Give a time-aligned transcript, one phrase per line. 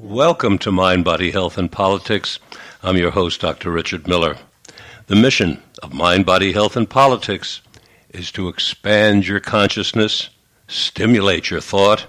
[0.00, 2.38] Welcome to Mind, Body, Health, and Politics.
[2.82, 3.70] I'm your host, Dr.
[3.70, 4.38] Richard Miller.
[5.08, 7.60] The mission of Mind, Body, Health, and Politics
[8.08, 10.30] is to expand your consciousness,
[10.68, 12.06] stimulate your thought,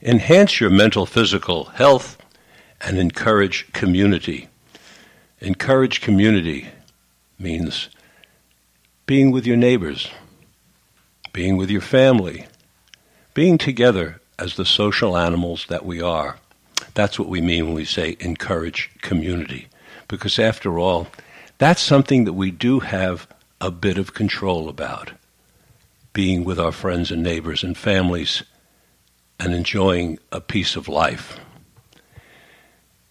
[0.00, 2.16] enhance your mental physical health,
[2.80, 4.48] and encourage community.
[5.40, 6.68] Encourage community
[7.36, 7.88] means
[9.06, 10.08] being with your neighbors,
[11.32, 12.46] being with your family,
[13.34, 16.38] being together as the social animals that we are.
[16.94, 19.68] That's what we mean when we say encourage community.
[20.08, 21.08] Because after all,
[21.58, 23.28] that's something that we do have
[23.60, 25.12] a bit of control about.
[26.12, 28.42] Being with our friends and neighbors and families
[29.38, 31.38] and enjoying a piece of life.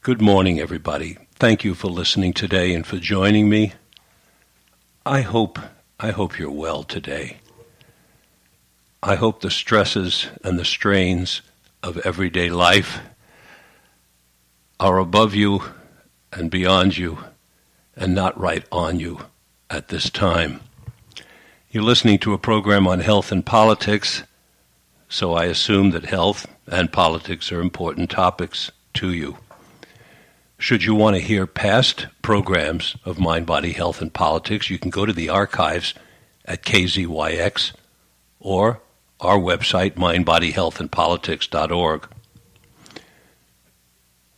[0.01, 1.17] Good morning, everybody.
[1.35, 3.73] Thank you for listening today and for joining me.
[5.05, 5.59] I hope
[5.99, 7.38] I hope you're well today.
[9.01, 11.41] I hope the stresses and the strains
[11.81, 12.99] of everyday life
[14.77, 15.63] are above you
[16.33, 17.19] and beyond you
[17.95, 19.19] and not right on you
[19.69, 20.59] at this time.
[21.71, 24.23] You're listening to a program on health and politics,
[25.07, 29.37] so I assume that health and politics are important topics to you.
[30.57, 34.89] Should you want to hear past programs of Mind, Body, Health, and Politics, you can
[34.89, 35.93] go to the archives
[36.43, 37.71] at KZYX
[38.41, 38.81] or
[39.19, 42.07] our website, mindbodyhealthandpolitics.org.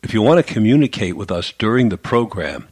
[0.04, 2.68] If you want to communicate with us during the program,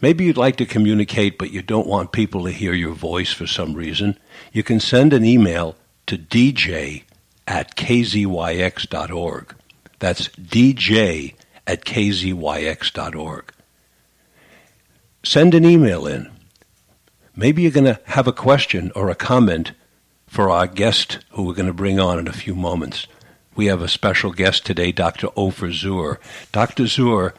[0.00, 3.46] maybe you'd like to communicate but you don't want people to hear your voice for
[3.46, 4.18] some reason,
[4.52, 7.02] you can send an email to dj
[7.46, 9.54] at kzyx.org.
[9.98, 11.34] That's dj
[11.66, 13.52] at kzyx.org.
[15.22, 16.30] Send an email in.
[17.36, 19.72] Maybe you're going to have a question or a comment
[20.30, 23.08] for our guest who we're going to bring on in a few moments.
[23.56, 25.28] We have a special guest today, Dr.
[25.34, 26.20] Ofer Zur.
[26.52, 26.86] Dr.
[26.86, 27.34] Zur,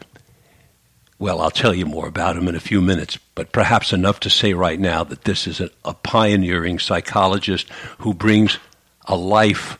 [1.17, 4.29] well, I'll tell you more about him in a few minutes, but perhaps enough to
[4.29, 8.57] say right now that this is a, a pioneering psychologist who brings
[9.05, 9.79] a life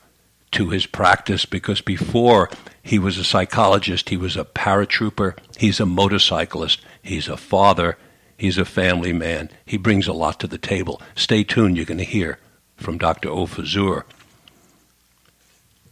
[0.52, 2.50] to his practice because before
[2.81, 7.97] he was a psychologist, he was a paratrooper, he's a motorcyclist, he's a father,
[8.38, 9.50] he's a family man.
[9.66, 11.02] He brings a lot to the table.
[11.13, 12.40] Stay tuned, you're going to hear
[12.81, 13.30] from Dr.
[13.30, 14.06] Ofer Zur.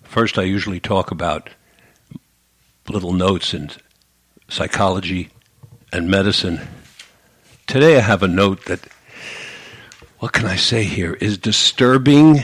[0.04, 1.52] First, I usually talk about
[2.88, 3.70] little notes in
[4.48, 5.30] psychology
[5.94, 6.60] and medicine.
[7.68, 8.88] Today, I have a note that,
[10.18, 12.42] what can I say here, is disturbing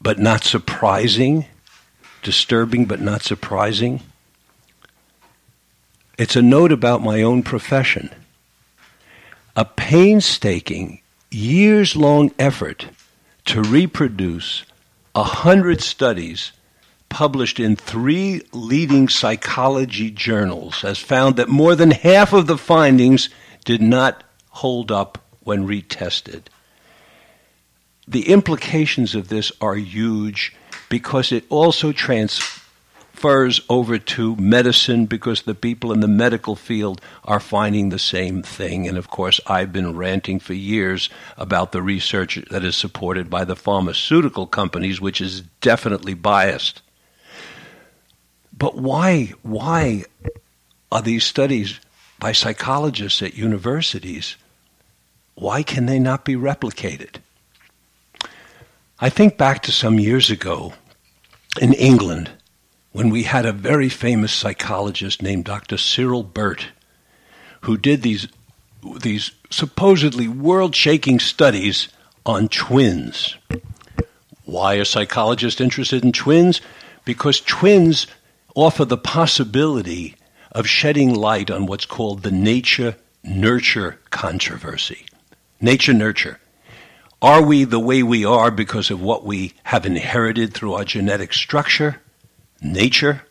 [0.00, 1.46] but not surprising.
[2.22, 4.00] Disturbing but not surprising.
[6.16, 8.10] It's a note about my own profession.
[9.56, 11.00] A painstaking,
[11.32, 12.86] years long effort
[13.46, 14.64] to reproduce
[15.14, 16.52] a hundred studies
[17.08, 23.28] published in three leading psychology journals has found that more than half of the findings
[23.64, 26.42] did not hold up when retested.
[28.08, 30.54] The implications of this are huge
[30.88, 31.92] because it also
[33.14, 38.42] transfers over to medicine because the people in the medical field are finding the same
[38.42, 38.88] thing.
[38.88, 41.08] And of course, I've been ranting for years
[41.38, 46.82] about the research that is supported by the pharmaceutical companies, which is definitely biased.
[48.56, 50.04] But why, why
[50.92, 51.80] are these studies
[52.20, 54.36] by psychologists at universities,
[55.34, 57.16] why can they not be replicated?
[59.00, 60.74] I think back to some years ago
[61.60, 62.30] in England
[62.94, 65.76] when we had a very famous psychologist named Dr.
[65.76, 66.68] Cyril Burt
[67.62, 68.28] who did these
[69.00, 71.88] these supposedly world-shaking studies
[72.24, 73.36] on twins.
[74.44, 76.60] Why are psychologists interested in twins?
[77.04, 78.06] Because twins
[78.54, 80.14] offer the possibility
[80.52, 82.94] of shedding light on what's called the nature
[83.24, 85.06] nurture controversy.
[85.60, 86.38] Nature nurture.
[87.22, 91.32] Are we the way we are because of what we have inherited through our genetic
[91.32, 92.02] structure,
[92.64, 93.22] nature,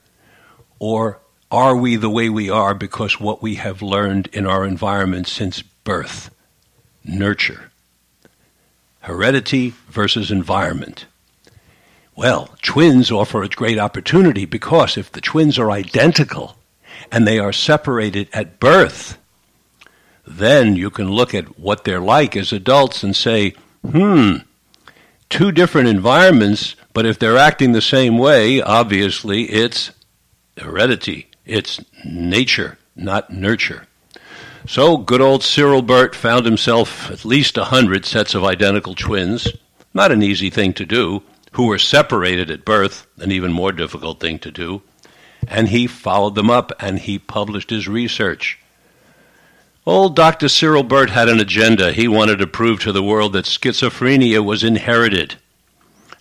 [0.80, 1.20] or
[1.52, 5.62] are we the way we are because what we have learned in our environment since
[5.62, 6.30] birth,
[7.04, 7.72] nurture?
[9.02, 11.06] Heredity versus environment.
[12.16, 16.58] Well, twins offer a great opportunity because if the twins are identical
[17.12, 19.18] and they are separated at birth,
[20.26, 23.56] then you can look at what they're like as adults and say,
[23.88, 24.38] hmm,
[25.30, 29.92] two different environments, but if they're acting the same way, obviously it's
[30.58, 33.88] heredity, it's nature, not nurture.
[34.68, 39.48] So good old Cyril Burt found himself at least a hundred sets of identical twins.
[39.94, 41.24] Not an easy thing to do.
[41.54, 44.82] who were separated at birth, an even more difficult thing to do,
[45.48, 48.58] and he followed them up and he published his research.
[49.86, 50.48] Old Dr.
[50.48, 51.92] Cyril Burt had an agenda.
[51.92, 55.36] He wanted to prove to the world that schizophrenia was inherited.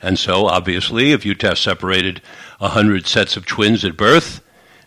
[0.02, 2.20] And so, obviously, if you test separated
[2.58, 4.40] 100 sets of twins at birth,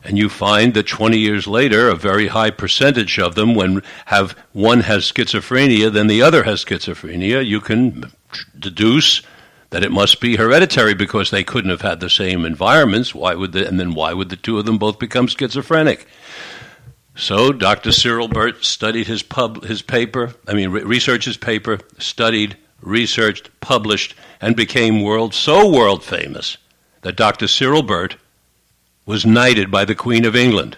[0.05, 4.37] and you find that 20 years later, a very high percentage of them, when have
[4.53, 8.11] one has schizophrenia, then the other has schizophrenia, you can
[8.57, 9.23] deduce
[9.71, 13.15] that it must be hereditary because they couldn't have had the same environments.
[13.15, 16.07] Why would the, and then why would the two of them both become schizophrenic?
[17.15, 17.91] So Dr.
[17.91, 23.49] Cyril Burt studied his pub, his paper, I mean, re- researched his paper, studied, researched,
[23.59, 26.57] published, and became world so world famous
[27.01, 27.47] that Dr.
[27.47, 28.15] Cyril Burt
[29.05, 30.77] was knighted by the Queen of England.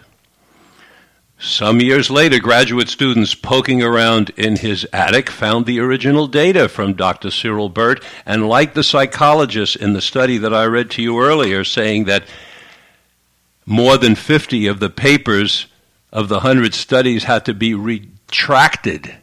[1.40, 6.94] Some years later, graduate students poking around in his attic found the original data from
[6.94, 7.30] Dr.
[7.30, 11.64] Cyril Burt, and like the psychologist in the study that I read to you earlier,
[11.64, 12.24] saying that
[13.68, 15.68] more than 50 of the papers
[16.12, 19.16] of the 100 studies had to be retracted.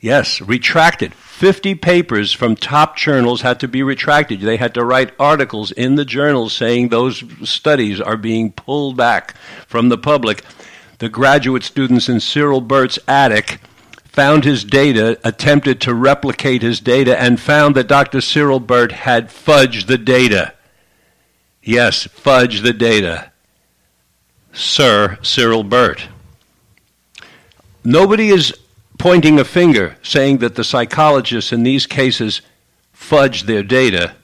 [0.00, 1.12] Yes, retracted.
[1.14, 4.40] 50 papers from top journals had to be retracted.
[4.40, 9.34] They had to write articles in the journals saying those studies are being pulled back
[9.66, 10.44] from the public
[10.98, 13.60] the graduate students in Cyril Burt's attic
[14.04, 18.20] found his data, attempted to replicate his data, and found that Dr.
[18.20, 20.54] Cyril Burt had fudged the data.
[21.62, 23.30] Yes, fudged the data.
[24.52, 26.08] Sir Cyril Burt.
[27.84, 28.52] Nobody is
[28.98, 32.42] pointing a finger saying that the psychologists in these cases
[32.92, 34.14] fudge their data,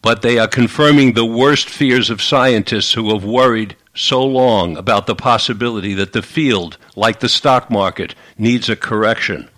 [0.00, 5.06] but they are confirming the worst fears of scientists who have worried so long about
[5.06, 9.48] the possibility that the field, like the stock market, needs a correction.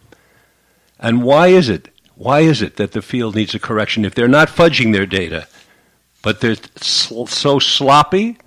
[0.99, 1.91] And why is it?
[2.14, 5.47] Why is it that the field needs a correction if they're not fudging their data,
[6.23, 8.38] but they're so sloppy?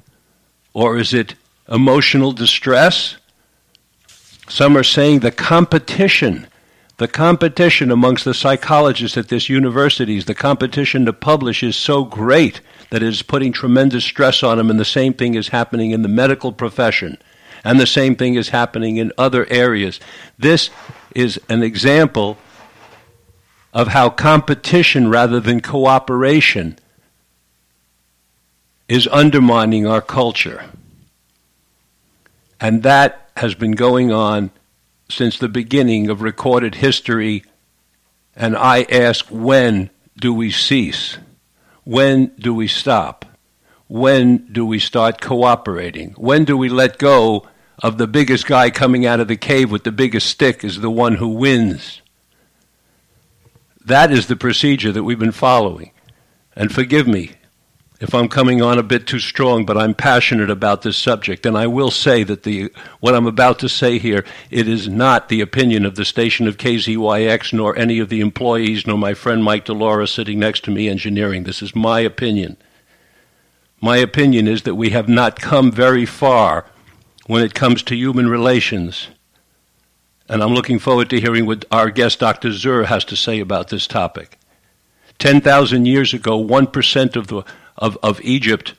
[0.74, 1.36] Or is it
[1.70, 3.18] emotional distress?
[4.48, 6.48] Some are saying the competition,
[6.98, 12.62] the competition amongst the psychologists at this universities, the competition to publish is so great
[12.90, 16.02] that it is putting tremendous stress on them, and the same thing is happening in
[16.02, 17.18] the medical profession,
[17.64, 20.00] and the same thing is happening in other areas.
[20.38, 20.70] This
[21.16, 22.38] is an example
[23.74, 26.78] of how competition rather than cooperation
[28.88, 30.66] is undermining our culture.
[32.60, 34.52] And that has been going on
[35.10, 37.44] since the beginning of recorded history.
[38.36, 39.90] And I ask, when
[40.20, 41.18] do we cease?
[41.84, 43.26] When do we stop?
[43.88, 46.12] When do we start cooperating?
[46.12, 47.48] When do we let go
[47.82, 50.90] of the biggest guy coming out of the cave with the biggest stick is the
[50.90, 52.02] one who wins?
[53.86, 55.92] That is the procedure that we've been following.
[56.56, 57.34] And forgive me
[58.04, 61.58] if I'm coming on a bit too strong, but I'm passionate about this subject, and
[61.58, 62.70] I will say that the
[63.00, 66.58] what I'm about to say here, it is not the opinion of the station of
[66.58, 70.90] KZYX, nor any of the employees, nor my friend Mike Delora sitting next to me
[70.90, 71.46] engineering.
[71.46, 72.58] This is my opinion.
[73.80, 76.66] My opinion is that we have not come very far
[77.28, 79.08] when it comes to human relations.
[80.28, 82.52] And I'm looking forward to hearing what our guest, Dr.
[82.52, 84.38] Zur, has to say about this topic.
[85.20, 87.44] 10,000 years ago, 1% of the
[87.78, 88.76] of, of Egypt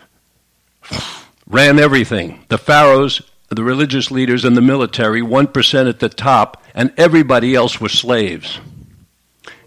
[1.46, 2.44] ran everything.
[2.48, 7.80] The pharaohs, the religious leaders, and the military, 1% at the top, and everybody else
[7.80, 8.58] were slaves.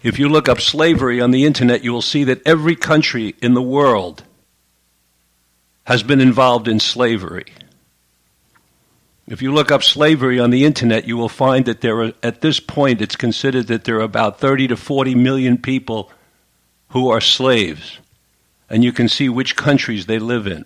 [0.04, 3.54] If you look up slavery on the internet, you will see that every country in
[3.54, 4.24] the world
[5.86, 7.46] has been involved in slavery.
[9.28, 12.42] If you look up slavery on the internet, you will find that there are, at
[12.42, 16.12] this point, it's considered that there are about 30 to 40 million people
[16.90, 18.00] who are slaves
[18.70, 20.66] and you can see which countries they live in.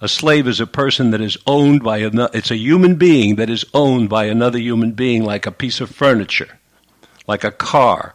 [0.00, 3.50] A slave is a person that is owned by another, it's a human being that
[3.50, 6.58] is owned by another human being, like a piece of furniture,
[7.26, 8.14] like a car.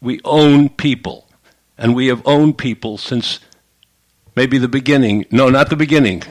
[0.00, 1.28] We own people,
[1.76, 3.40] and we have owned people since
[4.36, 5.26] maybe the beginning.
[5.30, 6.22] No, not the beginning.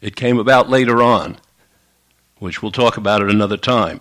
[0.00, 1.38] It came about later on,
[2.38, 4.00] which we'll talk about at another time.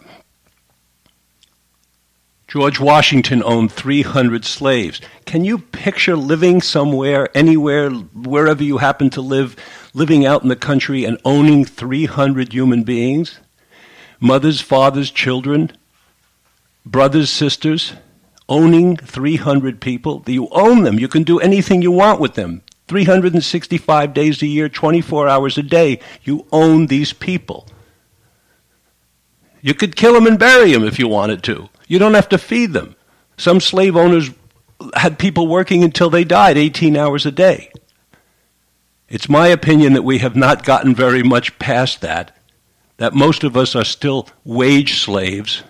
[2.49, 4.99] George Washington owned 300 slaves.
[5.25, 9.55] Can you picture living somewhere, anywhere, wherever you happen to live,
[9.93, 13.39] living out in the country and owning 300 human beings?
[14.19, 15.71] Mothers, fathers, children,
[16.83, 17.93] brothers, sisters,
[18.49, 20.23] owning 300 people.
[20.25, 20.97] You own them.
[20.97, 22.63] You can do anything you want with them.
[22.87, 25.99] 365 days a year, 24 hours a day.
[26.23, 27.67] You own these people.
[29.61, 31.69] You could kill them and bury them if you wanted to.
[31.87, 32.95] You don't have to feed them.
[33.37, 34.31] Some slave owners
[34.93, 37.71] had people working until they died, 18 hours a day.
[39.07, 42.35] It's my opinion that we have not gotten very much past that,
[42.97, 45.63] that most of us are still wage slaves,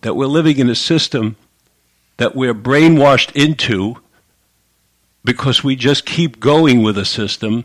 [0.00, 1.36] that we're living in a system
[2.16, 3.96] that we're brainwashed into
[5.24, 7.64] because we just keep going with a system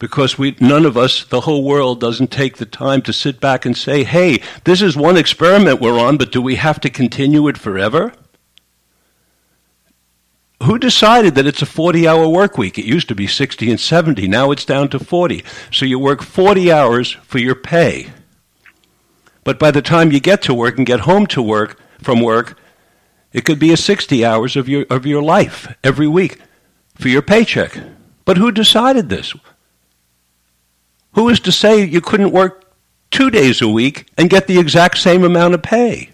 [0.00, 3.64] because we none of us the whole world doesn't take the time to sit back
[3.64, 7.46] and say hey this is one experiment we're on but do we have to continue
[7.46, 8.12] it forever?
[10.64, 12.78] Who decided that it's a 40 hour work week?
[12.78, 16.22] It used to be 60 and 70 now it's down to 40 so you work
[16.22, 18.10] 40 hours for your pay.
[19.44, 22.58] But by the time you get to work and get home to work from work
[23.32, 26.40] it could be a 60 hours of your of your life every week
[26.94, 27.78] for your paycheck.
[28.24, 29.34] But who decided this
[31.12, 32.64] who is to say you couldn't work
[33.10, 36.10] two days a week and get the exact same amount of pay?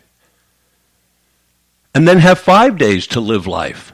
[1.95, 3.93] And then have five days to live life?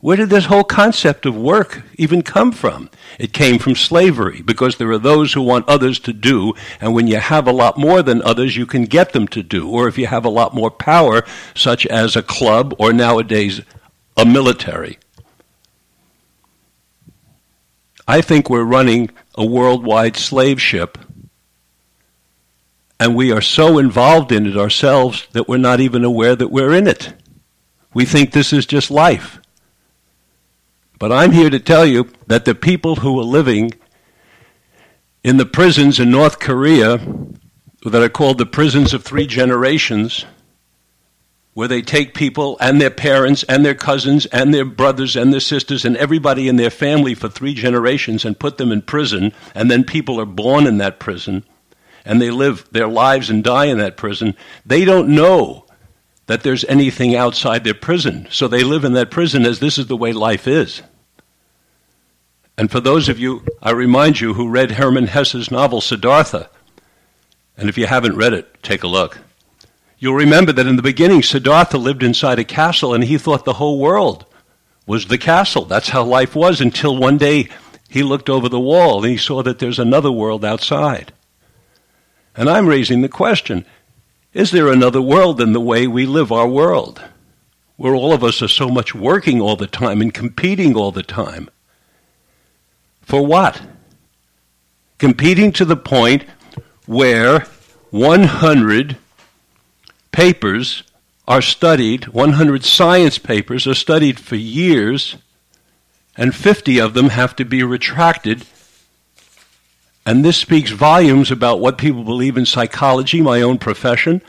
[0.00, 2.88] Where did this whole concept of work even come from?
[3.18, 7.08] It came from slavery, because there are those who want others to do, and when
[7.08, 9.68] you have a lot more than others, you can get them to do.
[9.68, 11.24] Or if you have a lot more power,
[11.56, 13.60] such as a club or nowadays
[14.16, 14.98] a military.
[18.06, 20.98] I think we're running a worldwide slave ship,
[22.98, 26.74] and we are so involved in it ourselves that we're not even aware that we're
[26.74, 27.14] in it.
[27.94, 29.38] We think this is just life.
[30.98, 33.70] But I'm here to tell you that the people who are living
[35.22, 36.98] in the prisons in North Korea
[37.84, 40.24] that are called the prisons of three generations
[41.58, 45.40] where they take people and their parents and their cousins and their brothers and their
[45.40, 49.68] sisters and everybody in their family for three generations and put them in prison, and
[49.68, 51.42] then people are born in that prison
[52.04, 55.66] and they live their lives and die in that prison, they don't know
[56.26, 58.28] that there's anything outside their prison.
[58.30, 60.82] So they live in that prison as this is the way life is.
[62.56, 66.50] And for those of you, I remind you, who read Hermann Hesse's novel Siddhartha,
[67.56, 69.18] and if you haven't read it, take a look.
[69.98, 73.54] You'll remember that in the beginning, Siddhartha lived inside a castle and he thought the
[73.54, 74.26] whole world
[74.86, 75.64] was the castle.
[75.64, 77.48] That's how life was until one day
[77.88, 81.12] he looked over the wall and he saw that there's another world outside.
[82.36, 83.66] And I'm raising the question
[84.34, 87.02] is there another world than the way we live our world?
[87.76, 91.02] Where all of us are so much working all the time and competing all the
[91.02, 91.48] time.
[93.02, 93.60] For what?
[94.98, 96.24] Competing to the point
[96.86, 97.46] where
[97.90, 98.96] 100
[100.18, 100.82] papers
[101.28, 105.14] are studied, 100 science papers are studied for years,
[106.16, 108.44] and 50 of them have to be retracted.
[110.04, 114.20] And this speaks volumes about what people believe in psychology, my own profession,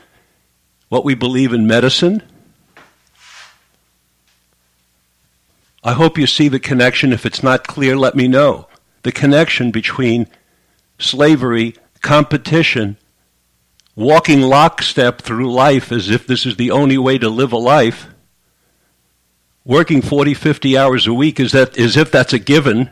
[0.90, 2.22] what we believe in medicine.
[5.82, 7.12] I hope you see the connection.
[7.12, 8.68] If it's not clear, let me know.
[9.02, 10.28] The connection between
[11.00, 12.96] slavery, competition,
[14.00, 18.06] walking lockstep through life as if this is the only way to live a life,
[19.64, 22.90] working 40, 50 hours a week is that, as if that's a given.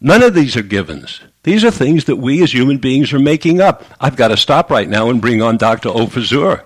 [0.00, 1.20] None of these are givens.
[1.44, 3.84] These are things that we as human beings are making up.
[4.00, 5.88] I've got to stop right now and bring on Dr.
[5.88, 6.64] Ofer Zur.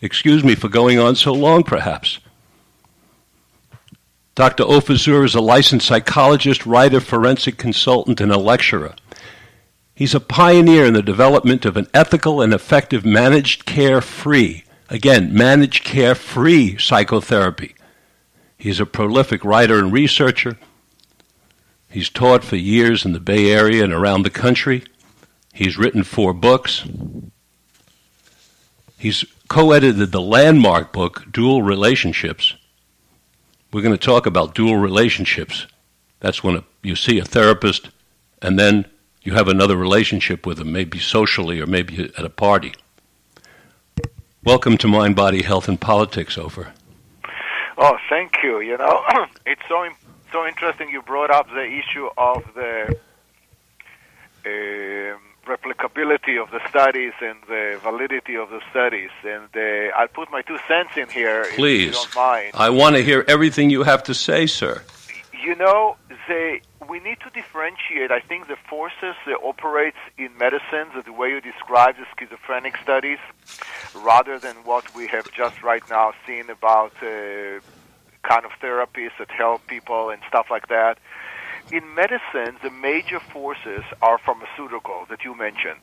[0.00, 2.18] Excuse me for going on so long, perhaps.
[4.34, 4.62] Dr.
[4.62, 8.94] Ofer Zur is a licensed psychologist, writer, forensic consultant, and a lecturer.
[9.98, 15.34] He's a pioneer in the development of an ethical and effective managed care free, again,
[15.34, 17.74] managed care free psychotherapy.
[18.56, 20.56] He's a prolific writer and researcher.
[21.90, 24.84] He's taught for years in the Bay Area and around the country.
[25.52, 26.84] He's written four books.
[28.98, 32.54] He's co edited the landmark book, Dual Relationships.
[33.72, 35.66] We're going to talk about dual relationships.
[36.20, 37.90] That's when you see a therapist
[38.40, 38.86] and then
[39.28, 42.72] you have another relationship with them, maybe socially or maybe at a party.
[44.42, 46.72] Welcome to Mind, Body, Health, and Politics, Ofer.
[47.76, 48.60] Oh, thank you.
[48.60, 49.04] You know,
[49.46, 49.86] it's so
[50.32, 52.96] so interesting you brought up the issue of the
[54.46, 59.10] uh, replicability of the studies and the validity of the studies.
[59.24, 62.52] And uh, I'll put my two cents in here, if you don't mind.
[62.54, 62.60] Please.
[62.60, 64.82] I want to hear everything you have to say, sir.
[65.42, 68.10] You know, they we need to differentiate.
[68.10, 73.18] I think the forces that operates in medicine, the way you describe the schizophrenic studies,
[73.94, 77.60] rather than what we have just right now seen about uh,
[78.22, 80.98] kind of therapies that help people and stuff like that.
[81.70, 85.80] In medicine, the major forces are pharmaceutical that you mentioned.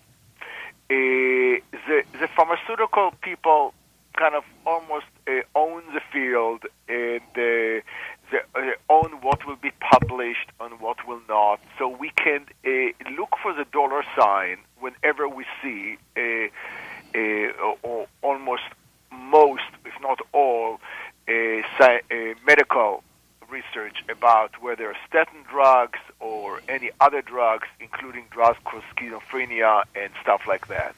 [0.90, 3.74] Uh, the, the pharmaceutical people
[4.18, 7.82] kind of almost uh, own the field and uh,
[8.32, 11.60] the, uh, own what will be published and what will not.
[11.78, 16.48] So we can uh, look for the dollar sign whenever we see uh,
[17.16, 18.64] uh, or almost
[19.12, 20.80] most, if not all,
[22.46, 23.04] medical
[23.50, 30.42] research about whether statin drugs or any other drugs, including drugs for schizophrenia and stuff
[30.48, 30.96] like that.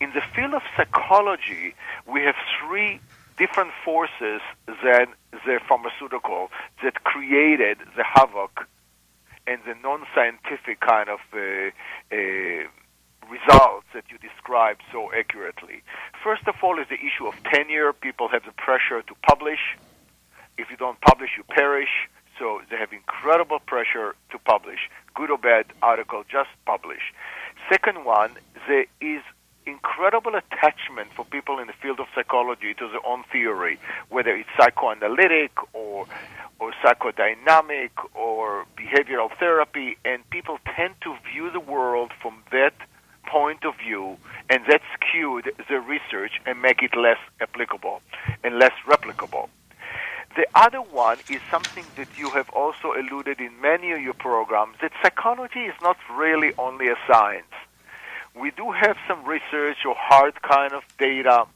[0.00, 1.74] In the field of psychology,
[2.06, 3.00] we have three
[3.36, 5.06] different forces than
[5.46, 6.50] the pharmaceutical
[6.82, 8.66] that created the havoc
[9.46, 11.70] and the non-scientific kind of uh,
[12.12, 12.68] uh,
[13.28, 15.82] results that you described so accurately.
[16.22, 17.92] First of all is the issue of tenure.
[17.92, 19.60] People have the pressure to publish.
[20.58, 22.08] If you don't publish, you perish.
[22.38, 24.90] So they have incredible pressure to publish.
[25.14, 27.12] Good or bad article, just publish.
[27.68, 28.32] Second one,
[28.68, 29.22] there is
[29.66, 33.78] incredible attachment for people in the field of psychology to their own theory,
[34.08, 36.06] whether it's psychoanalytic or
[36.60, 42.74] or psychodynamic or behavioral therapy, and people tend to view the world from that
[43.26, 44.16] point of view,
[44.48, 48.00] and that skewed the research and make it less applicable
[48.44, 49.48] and less replicable.
[50.36, 54.76] The other one is something that you have also alluded in many of your programs
[54.80, 57.52] that psychology is not really only a science.
[58.34, 61.46] We do have some research or hard kind of data,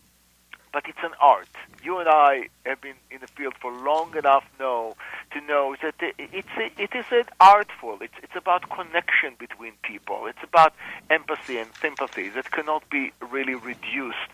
[0.73, 1.49] but it's an art.
[1.83, 4.95] You and I have been in the field for long enough know
[5.33, 7.99] to know that it's a, it is an artful.
[8.02, 10.26] It's it's about connection between people.
[10.26, 10.75] It's about
[11.09, 14.30] empathy and sympathy that cannot be really reduced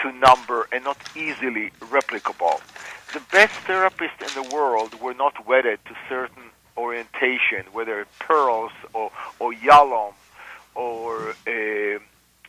[0.00, 2.60] to number and not easily replicable.
[3.12, 9.12] The best therapists in the world were not wedded to certain orientation, whether Perls or
[9.38, 10.14] or Yalom
[10.74, 11.98] or uh,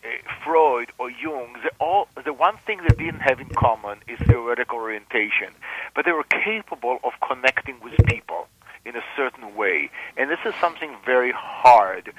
[0.06, 0.10] uh,
[0.44, 4.78] Freud or Jung, the, all, the one thing they didn't have in common is theoretical
[4.78, 5.54] orientation,
[5.96, 8.48] but they were capable of connecting with people
[8.86, 9.90] in a certain way.
[10.16, 12.14] And this is something very hard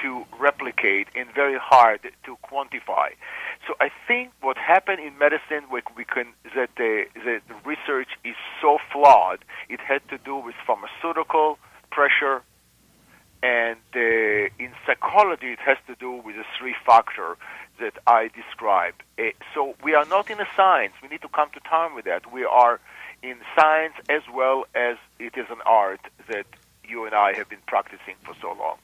[0.00, 3.10] to replicate and very hard to quantify.
[3.66, 8.36] So I think what happened in medicine, we, we can that the, the research is
[8.60, 9.44] so flawed.
[9.68, 11.58] It had to do with pharmaceutical
[11.90, 12.42] pressure,
[13.42, 17.36] and uh, in psychology, it has to do with the three factor
[17.80, 19.02] that I described.
[19.18, 20.94] Uh, so we are not in a science.
[21.02, 22.32] We need to come to terms with that.
[22.32, 22.80] We are
[23.22, 26.46] in science as well as it is an art that
[26.84, 28.76] you and I have been practicing for so long.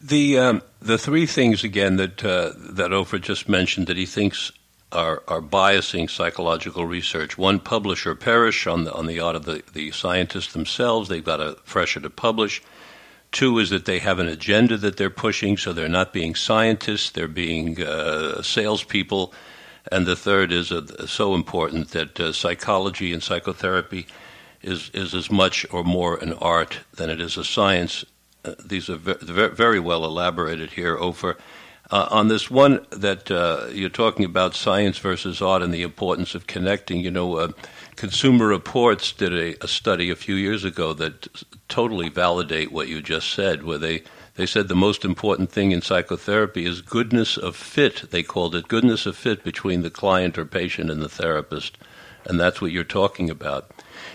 [0.00, 4.50] The um, the three things again that uh, that Ofer just mentioned that he thinks
[4.92, 7.36] are, are biasing psychological research.
[7.36, 11.08] One, publisher perish on the on the art of the, the scientists themselves.
[11.08, 12.62] They've got a pressure to publish.
[13.32, 17.10] Two is that they have an agenda that they're pushing, so they're not being scientists,
[17.10, 19.32] they're being uh, salespeople.
[19.90, 24.06] And the third is uh, so important that uh, psychology and psychotherapy
[24.62, 28.04] is, is as much or more an art than it is a science.
[28.44, 31.36] Uh, these are ve- very well elaborated here Ofer.
[31.90, 36.34] Uh, on this one that uh, you're talking about science versus art and the importance
[36.34, 37.52] of connecting, you know,
[38.00, 41.28] Consumer Reports did a, a, study a few years ago that
[41.68, 44.04] totally validate what you just said, where they,
[44.36, 48.10] they said the most important thing in psychotherapy is goodness of fit.
[48.10, 51.76] They called it goodness of fit between the client or patient and the therapist.
[52.24, 53.70] And that's what you're talking about.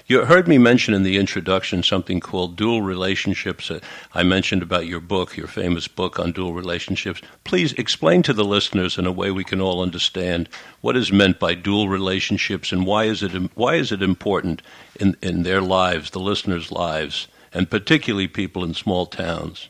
[0.08, 3.72] You heard me mention in the introduction something called dual relationships.
[3.72, 3.80] Uh,
[4.14, 7.24] I mentioned about your book, your famous book on dual relationships.
[7.44, 10.48] Please explain to the listeners in a way we can all understand
[10.82, 14.62] what is meant by dual relationships and why is it why is it important
[15.00, 19.70] in, in their lives, the listeners' lives, and particularly people in small towns.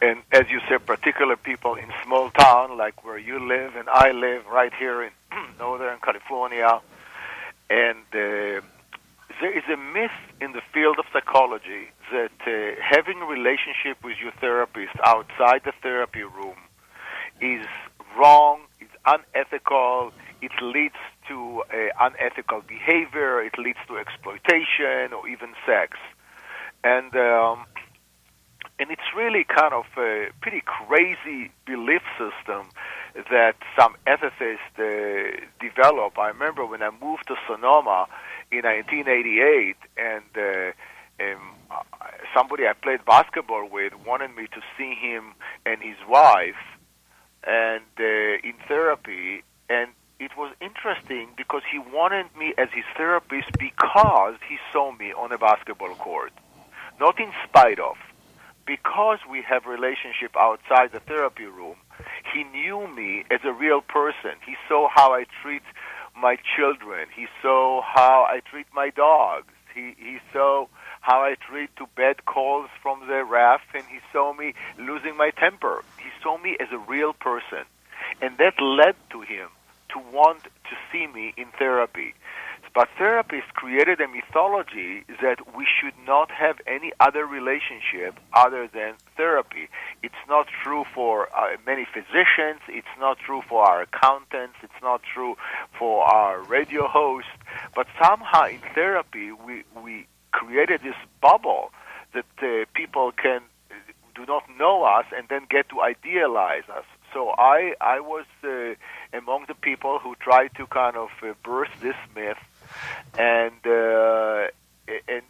[0.00, 4.12] And as you said, particular people in small town like where you live and I
[4.12, 5.10] live, right here in
[5.58, 6.80] Northern California,
[7.68, 8.60] and uh,
[9.44, 14.16] there is a myth in the field of psychology that uh, having a relationship with
[14.18, 16.56] your therapist outside the therapy room
[17.42, 17.66] is
[18.16, 20.96] wrong, it's unethical, it leads
[21.28, 25.98] to uh, unethical behavior, it leads to exploitation or even sex.
[26.82, 27.66] And um,
[28.78, 32.70] and it's really kind of a pretty crazy belief system
[33.30, 36.18] that some ethicists uh, develop.
[36.18, 38.06] I remember when I moved to Sonoma
[38.58, 40.22] in 1988, and
[41.20, 41.54] um,
[42.34, 45.34] somebody I played basketball with wanted me to see him
[45.66, 46.62] and his wife,
[47.44, 53.50] and uh, in therapy, and it was interesting because he wanted me as his therapist
[53.58, 56.32] because he saw me on a basketball court,
[57.00, 57.96] not in spite of.
[58.66, 61.76] Because we have relationship outside the therapy room,
[62.32, 64.32] he knew me as a real person.
[64.46, 65.62] He saw how I treat
[66.16, 67.08] my children.
[67.14, 69.52] He saw how I treat my dogs.
[69.74, 70.66] He he saw
[71.00, 75.30] how I treat to bad calls from the ref, and he saw me losing my
[75.30, 75.84] temper.
[75.98, 77.64] He saw me as a real person,
[78.22, 79.48] and that led to him
[79.90, 82.14] to want to see me in therapy.
[82.74, 88.94] But therapists created a mythology that we should not have any other relationship other than
[89.16, 89.68] therapy.
[90.02, 92.60] It's not true for uh, many physicians.
[92.66, 94.56] It's not true for our accountants.
[94.64, 95.36] It's not true
[95.78, 97.30] for our radio hosts.
[97.76, 101.70] But somehow in therapy, we, we created this bubble
[102.12, 103.42] that uh, people can
[104.16, 106.84] do not know us and then get to idealize us.
[107.12, 108.74] So I I was uh,
[109.16, 112.38] among the people who tried to kind of uh, burst this myth
[113.18, 114.48] and uh,
[115.08, 115.22] and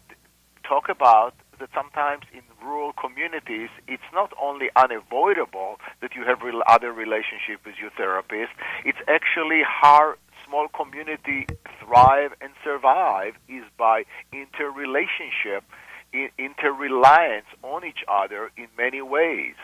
[0.64, 6.62] talk about that sometimes in rural communities it's not only unavoidable that you have real
[6.66, 8.52] other relationship with your therapist
[8.84, 10.14] it's actually how
[10.46, 11.46] small community
[11.80, 15.64] thrive and survive is by interrelationship
[16.38, 19.54] interreliance on each other in many ways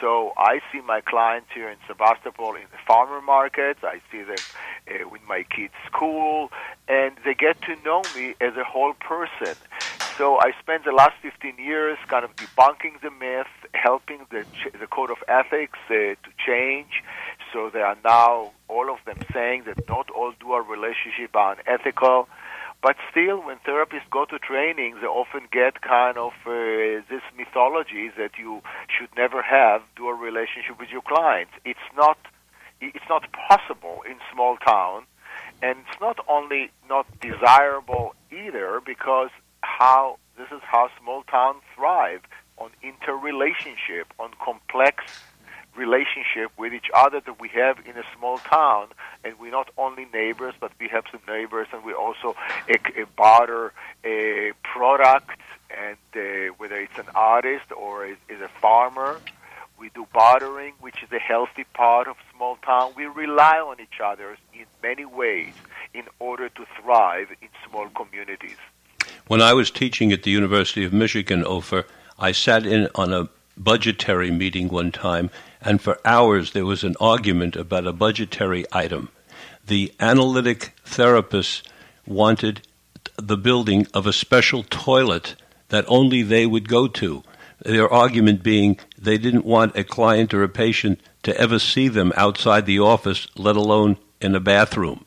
[0.00, 3.80] so I see my clients here in Sebastopol in the farmer markets.
[3.82, 4.42] I see them
[4.88, 6.48] uh, with my kids' school,
[6.88, 9.56] and they get to know me as a whole person.
[10.18, 14.72] So I spent the last 15 years kind of debunking the myth, helping the, ch-
[14.78, 17.02] the code of ethics uh, to change.
[17.52, 22.28] So they are now all of them saying that not all dual relationships are unethical.
[22.82, 28.10] But still, when therapists go to training, they often get kind of uh, this mythology
[28.16, 31.52] that you should never have dual relationship with your clients.
[31.66, 32.16] It's not,
[32.80, 35.04] it's not possible in small town,
[35.62, 39.28] and it's not only not desirable either because
[39.60, 42.22] how this is how small towns thrive
[42.56, 45.04] on interrelationship, on complex
[45.84, 48.86] relationship with each other that we have in a small town,
[49.24, 52.28] and we're not only neighbors, but we have some neighbors, and we also
[52.68, 53.72] eh, a, a eh, barter
[54.04, 55.40] eh, a product,
[55.84, 55.96] and
[56.58, 59.12] whether it's an artist or is, is a farmer.
[59.78, 62.92] We do bartering, which is a healthy part of small town.
[62.96, 65.54] We rely on each other in many ways
[65.94, 68.60] in order to thrive in small communities.
[69.28, 71.86] When I was teaching at the University of Michigan, Ofer,
[72.18, 76.96] I sat in on a budgetary meeting one time, and for hours there was an
[77.00, 79.10] argument about a budgetary item.
[79.66, 81.62] The analytic therapists
[82.06, 82.66] wanted
[83.16, 85.36] the building of a special toilet
[85.68, 87.22] that only they would go to.
[87.62, 92.12] Their argument being they didn't want a client or a patient to ever see them
[92.16, 95.04] outside the office, let alone in a bathroom.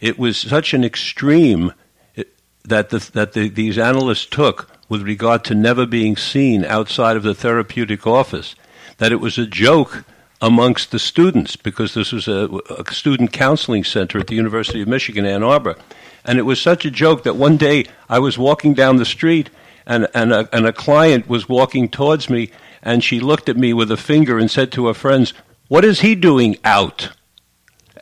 [0.00, 1.72] It was such an extreme
[2.16, 2.24] eh,
[2.64, 7.22] that the, that the, these analysts took with regard to never being seen outside of
[7.22, 8.54] the therapeutic office,
[8.98, 10.04] that it was a joke
[10.40, 14.88] amongst the students because this was a, a, student counseling center at the University of
[14.88, 15.76] Michigan, Ann Arbor.
[16.24, 19.48] And it was such a joke that one day I was walking down the street
[19.86, 22.50] and, and, a, and a client was walking towards me
[22.82, 25.32] and she looked at me with a finger and said to her friends,
[25.68, 27.10] What is he doing out?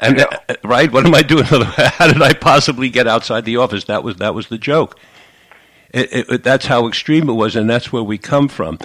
[0.01, 0.27] And yeah.
[0.49, 1.45] uh, right, what am I doing?
[1.45, 3.85] How did I possibly get outside the office?
[3.85, 4.99] That was that was the joke.
[5.95, 8.81] It, it, that's how extreme it was, and that's where we come from.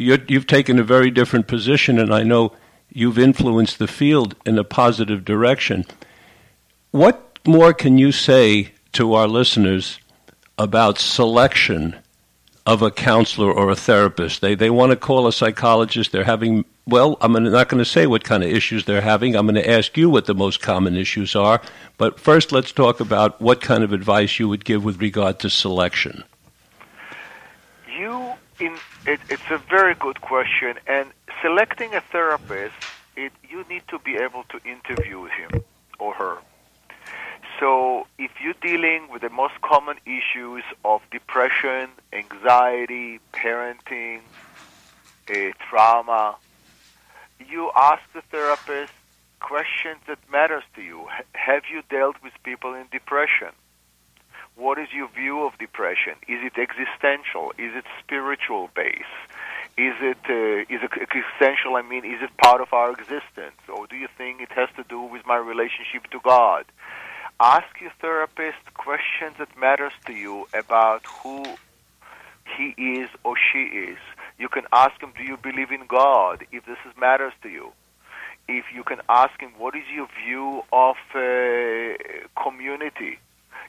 [0.00, 2.52] You have taken a very different position, and I know
[2.90, 5.84] you've influenced the field in a positive direction.
[6.90, 9.98] What more can you say to our listeners
[10.58, 11.96] about selection
[12.66, 14.40] of a counselor or a therapist?
[14.40, 16.12] They they want to call a psychologist.
[16.12, 19.36] They're having well, I'm not going to say what kind of issues they're having.
[19.36, 21.60] I'm going to ask you what the most common issues are.
[21.98, 25.50] But first, let's talk about what kind of advice you would give with regard to
[25.50, 26.24] selection
[28.00, 32.74] you in it, it's a very good question, and selecting a therapist,
[33.16, 35.50] it, you need to be able to interview him
[35.98, 36.36] or her.
[37.58, 44.20] So if you're dealing with the most common issues of depression, anxiety, parenting,
[45.28, 46.36] uh, trauma,
[47.38, 48.92] you ask the therapist
[49.40, 51.06] questions that matters to you.
[51.18, 53.52] H- have you dealt with people in depression?
[54.60, 56.14] What is your view of depression?
[56.28, 57.52] Is it existential?
[57.56, 59.20] Is it spiritual based?
[59.78, 61.76] Is it uh, is it existential?
[61.76, 64.84] I mean, is it part of our existence, or do you think it has to
[64.84, 66.66] do with my relationship to God?
[67.40, 71.42] Ask your therapist questions that matters to you about who
[72.56, 72.66] he
[73.00, 73.98] is or she is.
[74.38, 77.72] You can ask him, "Do you believe in God?" If this is, matters to you.
[78.46, 81.22] If you can ask him, "What is your view of uh,
[82.44, 83.18] community?"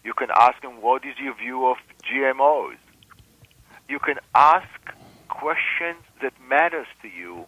[0.03, 2.77] You can ask him, what is your view of GMOs?
[3.87, 4.67] You can ask
[5.29, 7.45] questions that matters to you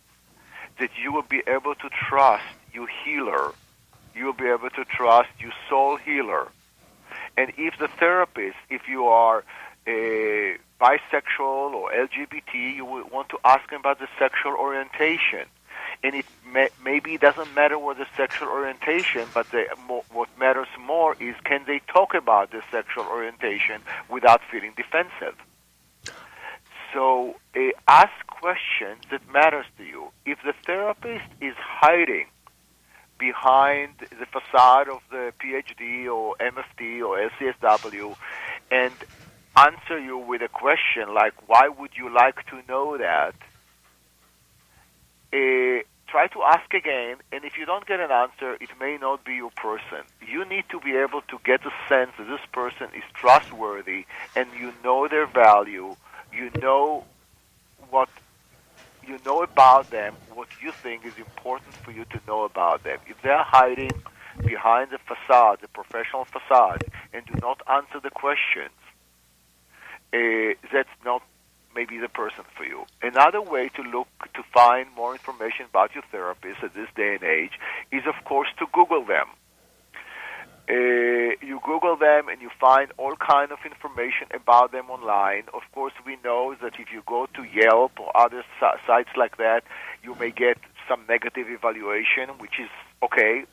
[0.79, 3.53] that you will be able to trust your healer.
[4.15, 6.47] You will be able to trust your soul healer.
[7.37, 9.43] And if the therapist, if you are
[9.87, 15.45] a bisexual or LGBT, you will want to ask him about the sexual orientation.
[16.03, 19.65] And it may, maybe doesn't matter what the sexual orientation, but the,
[20.11, 25.35] what matters more is can they talk about the sexual orientation without feeling defensive.
[26.93, 30.09] So uh, ask questions that matters to you.
[30.25, 32.27] If the therapist is hiding
[33.17, 38.15] behind the facade of the PhD or MFT or LCSW
[38.69, 38.93] and
[39.55, 43.35] answer you with a question like, why would you like to know that?
[45.31, 45.83] Uh,
[46.13, 49.33] try to ask again, and if you don't get an answer, it may not be
[49.33, 50.03] your person.
[50.21, 54.47] You need to be able to get a sense that this person is trustworthy and
[54.59, 55.95] you know their value
[56.35, 57.03] you know
[57.89, 58.09] what
[59.05, 62.97] you know about them, what you think is important for you to know about them.
[63.07, 63.91] If they're hiding
[64.45, 66.79] behind the facade, the professional facade,
[67.13, 68.73] and do not answer the questions,
[70.13, 71.21] uh, that's not
[71.75, 72.85] maybe the person for you.
[73.01, 77.23] Another way to look to find more information about your therapist at this day and
[77.23, 77.53] age
[77.91, 79.27] is, of course, to Google them.
[80.69, 85.43] Uh, you Google them and you find all kind of information about them online.
[85.53, 89.63] Of course, we know that if you go to Yelp or other sites like that,
[90.03, 90.57] you may get
[90.87, 92.69] some negative evaluation, which is
[93.03, 93.43] okay.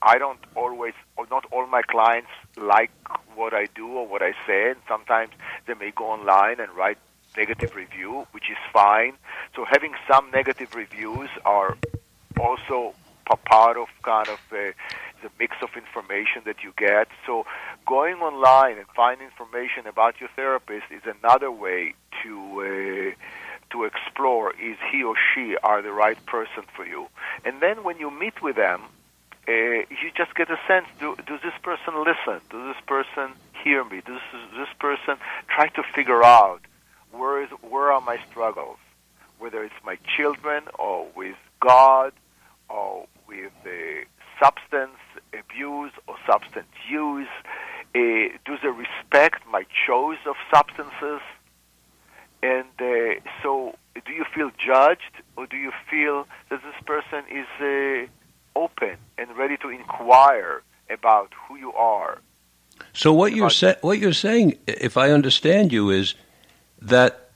[0.00, 2.92] I don't always, or not all my clients like
[3.34, 5.32] what I do or what I say, and sometimes
[5.66, 6.98] they may go online and write
[7.42, 9.14] negative review, which is fine.
[9.54, 11.76] So having some negative reviews are
[12.38, 12.94] also
[13.36, 14.72] part of kind of uh,
[15.22, 17.08] the mix of information that you get.
[17.26, 17.46] So
[17.86, 23.24] going online and finding information about your therapist is another way to uh,
[23.72, 27.06] to explore is he or she are the right person for you.
[27.44, 28.80] And then when you meet with them,
[29.46, 32.40] uh, you just get a sense: do, does this person listen?
[32.50, 34.00] Does this person hear me?
[34.06, 34.20] Does
[34.56, 35.16] this person
[35.54, 36.60] try to figure out
[37.12, 38.78] where is where are my struggles?
[39.38, 42.12] Whether it's my children or with God
[42.68, 43.70] or with uh,
[44.42, 44.98] substance
[45.32, 47.28] abuse or substance use?
[47.94, 51.20] Uh, do they respect my choice of substances?
[52.42, 57.46] And uh, so, do you feel judged, or do you feel that this person is
[57.60, 58.06] uh,
[58.58, 62.20] open and ready to inquire about who you are?
[62.92, 66.14] So, what you're sa- what you're saying, if I understand you, is
[66.80, 67.30] that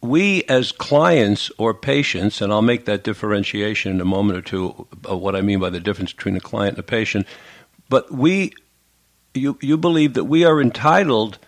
[0.00, 4.86] we as clients or patients, and I'll make that differentiation in a moment or two
[5.04, 7.26] of what I mean by the difference between a client and a patient,
[7.88, 8.52] but we,
[9.34, 11.38] you, you believe that we are entitled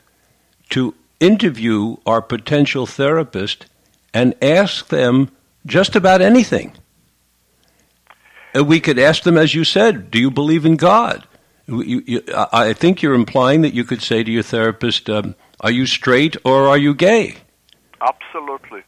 [0.71, 3.67] to interview our potential therapist
[4.15, 5.31] and ask them
[5.67, 6.73] just about anything.
[8.55, 11.27] And we could ask them, as you said, do you believe in God?
[11.67, 15.71] You, you, I think you're implying that you could say to your therapist, um, are
[15.71, 17.37] you straight or are you gay?
[18.01, 18.83] Absolutely.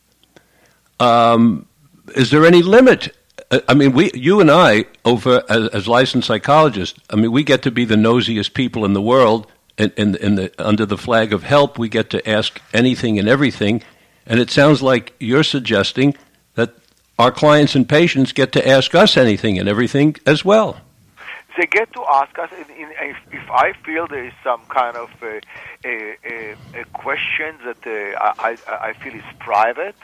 [0.98, 1.66] Um,
[2.14, 3.14] is there any limit?
[3.50, 7.44] Uh, I mean, we, you and I, Ofer as, as, licensed psychologists, I mean, we
[7.44, 9.46] get to be the nosiest people in the world.
[9.78, 13.82] In the, under the flag of help, we get to ask anything and everything.
[14.26, 16.14] And it sounds like you're suggesting
[16.54, 16.74] that
[17.18, 20.80] our clients and patients get to ask us anything and everything as well.
[21.58, 24.96] They get to ask us in, in, if, if, I feel there is some kind
[24.96, 25.40] of a,
[25.84, 29.96] a, a question that uh, I, I feel is private.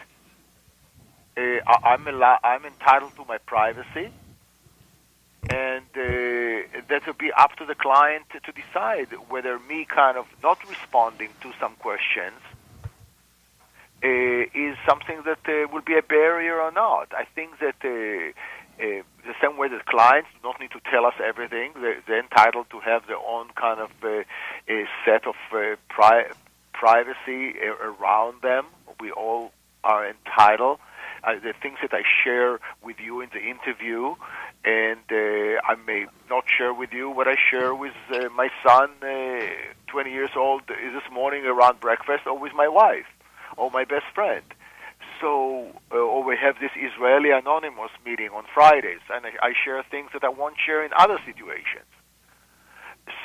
[1.37, 4.13] Uh, I'm, al- I'm entitled to my privacy,
[5.49, 10.27] and uh, that will be up to the client to decide whether me kind of
[10.43, 12.41] not responding to some questions
[14.05, 17.09] uh, is something that uh, will be a barrier or not.
[17.13, 17.81] I think that
[18.81, 21.73] uh, uh, the same way that clients do not need to tell us everything.
[21.75, 24.23] They're, they're entitled to have their own kind of uh,
[24.69, 26.31] a set of uh, pri-
[26.73, 28.67] privacy around them.
[29.01, 29.53] We all
[29.85, 30.79] are entitled.
[31.25, 34.15] Uh, the things that I share with you in the interview,
[34.65, 38.91] and uh, I may not share with you what I share with uh, my son,
[39.03, 39.47] uh,
[39.89, 43.07] 20 years old, this morning around breakfast, or with my wife,
[43.57, 44.45] or my best friend
[45.21, 49.83] so, uh, or we have this Israeli Anonymous meeting on Fridays, and I, I share
[49.91, 51.89] things that I won't share in other situations.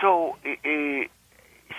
[0.01, 1.07] So, uh,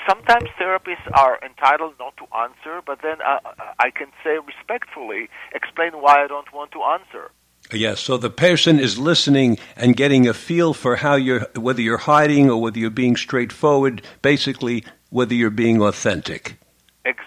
[0.08, 3.38] sometimes therapists are entitled not to answer, but then uh,
[3.78, 7.30] I can say respectfully, explain why I don't want to answer.
[7.72, 11.96] Yes, so the person is listening and getting a feel for how you're, whether you're
[11.96, 16.58] hiding or whether you're being straightforward, basically, whether you're being authentic.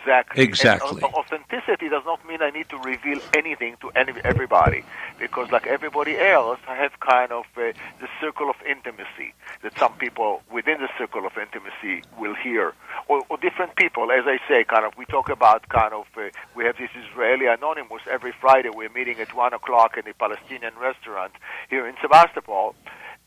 [0.07, 0.43] Exactly.
[0.43, 1.01] Exactly.
[1.03, 4.83] And authenticity does not mean I need to reveal anything to any, everybody,
[5.19, 9.93] because like everybody else, I have kind of uh, the circle of intimacy that some
[9.93, 12.73] people within the circle of intimacy will hear,
[13.09, 14.09] or, or different people.
[14.11, 17.47] As I say, kind of we talk about kind of uh, we have this Israeli
[17.47, 18.69] anonymous every Friday.
[18.69, 21.33] We're meeting at one o'clock in a Palestinian restaurant
[21.69, 22.75] here in Sebastopol,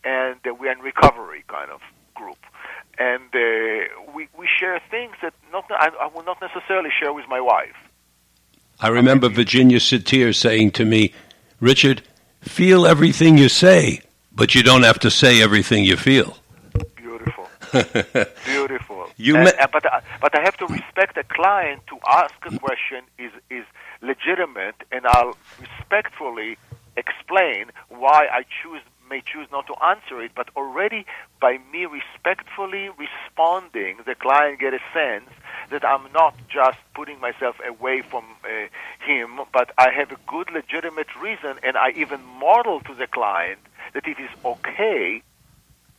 [0.02, 1.82] and uh, we're in recovery kind of
[2.14, 2.38] group
[2.98, 7.26] and uh, we we share things that not I, I will not necessarily share with
[7.29, 7.76] my wife.
[8.81, 11.12] I remember Virginia Satir saying to me,
[11.61, 12.03] "Richard,
[12.40, 14.00] feel everything you say,
[14.33, 16.37] but you don't have to say everything you feel."
[16.96, 17.48] Beautiful,
[18.44, 19.07] beautiful.
[19.16, 22.59] You and, uh, but uh, but I have to respect a client to ask a
[22.59, 23.64] question is is
[24.03, 26.57] legitimate, and I'll respectfully
[26.96, 31.05] explain why I choose may choose not to answer it, but already
[31.40, 35.29] by me respectfully responding, the client get a sense
[35.70, 38.68] that I'm not just putting myself away from uh,
[39.05, 43.61] him, but I have a good legitimate reason, and I even model to the client
[43.94, 45.23] that it is okay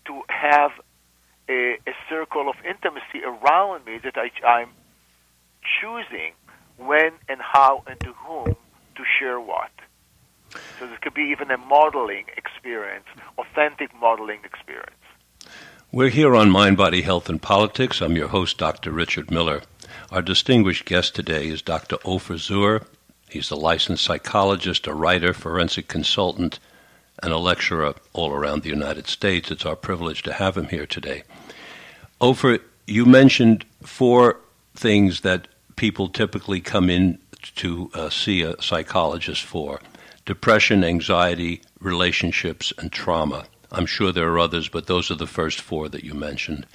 [0.05, 0.71] to have
[1.49, 4.69] a, a circle of intimacy around me that I, I'm
[5.79, 6.33] choosing
[6.77, 8.55] when and how and to whom
[8.95, 9.71] to share what.
[10.79, 13.05] So this could be even a modeling experience,
[13.37, 14.91] authentic modeling experience.
[15.91, 18.01] We're here on Mind, Body, Health, and Politics.
[18.01, 18.91] I'm your host, Dr.
[18.91, 19.61] Richard Miller.
[20.11, 21.97] Our distinguished guest today is Dr.
[22.05, 22.81] Ofer Zur.
[23.29, 26.59] He's a licensed psychologist, a writer, forensic consultant,
[27.21, 29.51] and a lecturer all around the United States.
[29.51, 31.23] It's our privilege to have him here today.
[32.19, 34.39] Ofer, you mentioned four
[34.75, 37.19] things that people typically come in
[37.55, 39.81] to uh, see a psychologist for
[40.25, 43.45] depression, anxiety, relationships, and trauma.
[43.71, 46.65] I'm sure there are others, but those are the first four that you mentioned.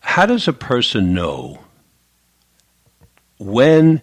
[0.00, 1.60] How does a person know
[3.38, 4.02] when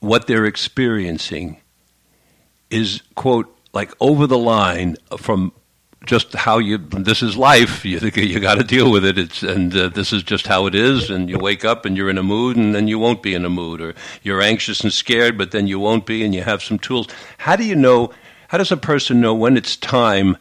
[0.00, 1.60] what they're experiencing
[2.70, 5.52] is, quote, like over the line from
[6.06, 7.84] just how you this is life.
[7.84, 9.18] You you got to deal with it.
[9.18, 11.10] It's and uh, this is just how it is.
[11.10, 13.44] And you wake up and you're in a mood and then you won't be in
[13.44, 13.80] a mood.
[13.80, 17.08] Or you're anxious and scared but then you won't be and you have some tools.
[17.38, 18.12] How do you know
[18.48, 20.36] how does a person know when it's time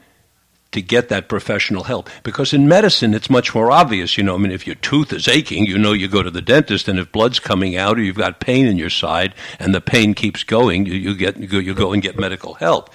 [0.72, 2.10] to get that professional help?
[2.24, 4.36] Because in medicine it's much more obvious you know.
[4.36, 7.00] I mean if your tooth is aching you know you go to the dentist and
[7.00, 10.44] if blood's coming out or you've got pain in your side and the pain keeps
[10.44, 12.90] going you, you get you go, you go and get medical help.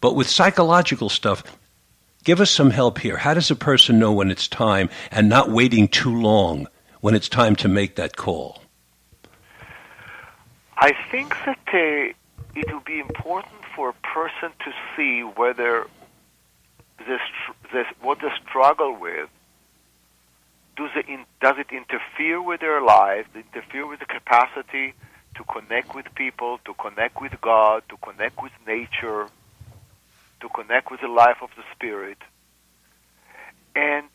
[0.00, 1.42] But with psychological stuff
[2.26, 3.18] Give us some help here.
[3.18, 6.66] How does a person know when it's time and not waiting too long
[7.00, 8.62] when it's time to make that call?
[10.76, 12.12] I think that uh,
[12.56, 15.86] it will be important for a person to see whether
[16.98, 17.20] this,
[17.72, 19.28] this what they struggle with
[20.76, 24.94] does it, in, does it interfere with their life, interfere with the capacity
[25.36, 29.28] to connect with people, to connect with God, to connect with nature,
[30.40, 32.18] to connect with the life of the spirit.
[33.74, 34.08] And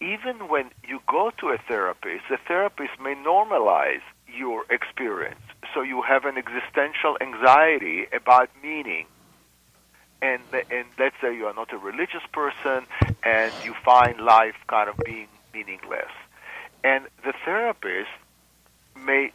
[0.00, 5.40] even when you go to a therapist, the therapist may normalize your experience.
[5.74, 9.06] So you have an existential anxiety about meaning.
[10.22, 12.86] And, and let's say you are not a religious person
[13.22, 16.10] and you find life kind of being meaningless.
[16.82, 18.10] And the therapist
[18.96, 19.32] may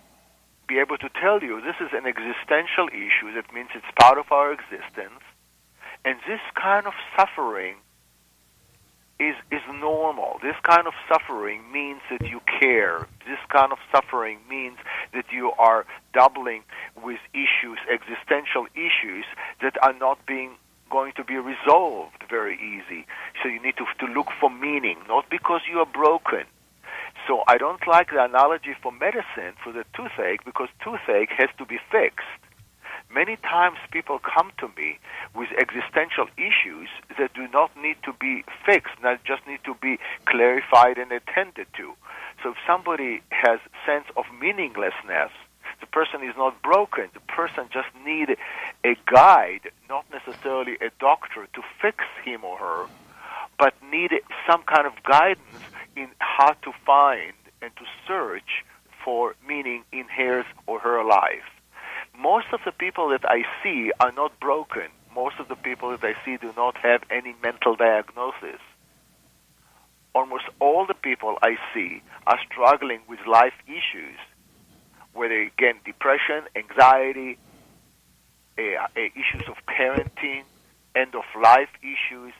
[0.67, 4.31] be able to tell you this is an existential issue, that means it's part of
[4.31, 5.21] our existence,
[6.03, 7.75] and this kind of suffering
[9.19, 10.39] is is normal.
[10.41, 13.07] This kind of suffering means that you care.
[13.27, 14.77] This kind of suffering means
[15.13, 16.63] that you are doubling
[17.03, 19.25] with issues, existential issues
[19.61, 20.55] that are not being
[20.89, 23.05] going to be resolved very easy.
[23.41, 26.45] So you need to to look for meaning, not because you are broken.
[27.27, 31.65] So I don't like the analogy for medicine for the toothache because toothache has to
[31.65, 32.41] be fixed
[33.13, 34.99] many times people come to me
[35.35, 39.99] with existential issues that do not need to be fixed, not just need to be
[40.25, 41.93] clarified and attended to.
[42.43, 45.31] So if somebody has sense of meaninglessness,
[45.79, 47.09] the person is not broken.
[47.13, 48.37] The person just need
[48.83, 52.85] a guide, not necessarily a doctor to fix him or her,
[53.57, 54.11] but need
[54.49, 55.63] some kind of guidance
[55.95, 58.63] in how to find and to search
[59.03, 61.60] for meaning in his or her life
[62.21, 64.89] most of the people that I see are not broken.
[65.15, 68.61] Most of the people that I see do not have any mental diagnosis.
[70.13, 74.17] Almost all the people I see are struggling with life issues,
[75.13, 77.37] whether again depression, anxiety,
[78.57, 80.43] uh, uh, issues of parenting,
[80.95, 82.33] end of life issues,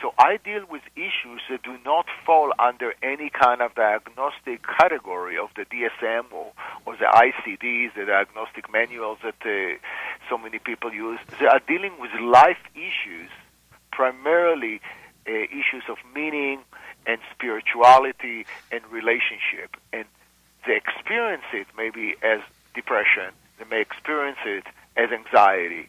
[0.00, 5.36] So I deal with issues that do not fall under any kind of diagnostic category
[5.36, 6.52] of the DSM or,
[6.86, 9.76] or the ICDs, the diagnostic manuals that uh,
[10.30, 11.18] so many people use.
[11.40, 13.30] They are dealing with life issues,
[13.90, 14.80] primarily
[15.26, 16.60] uh, issues of meaning
[17.06, 19.76] and spirituality and relationship.
[19.92, 20.04] And
[20.64, 22.40] they experience it maybe as
[22.74, 24.64] depression, they may experience it
[24.96, 25.88] as anxiety,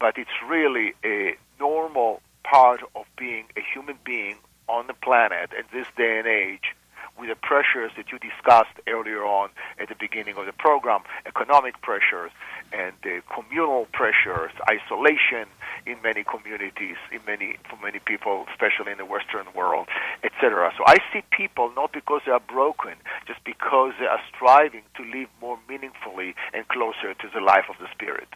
[0.00, 4.36] but it's really a normal part of being a human being
[4.68, 6.74] on the planet in this day and age
[7.18, 9.48] with the pressures that you discussed earlier on
[9.80, 12.30] at the beginning of the program, economic pressures
[12.72, 15.48] and uh, communal pressures, isolation
[15.86, 19.88] in many communities, in many for many people, especially in the Western world,
[20.24, 20.72] etc.
[20.76, 22.94] So I see people not because they are broken,
[23.26, 27.76] just because they are striving to live more meaningfully and closer to the life of
[27.78, 28.28] the spirit.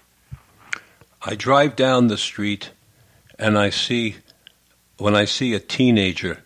[1.22, 2.70] I drive down the street
[3.40, 4.16] and I see
[4.98, 6.44] when I see a teenager,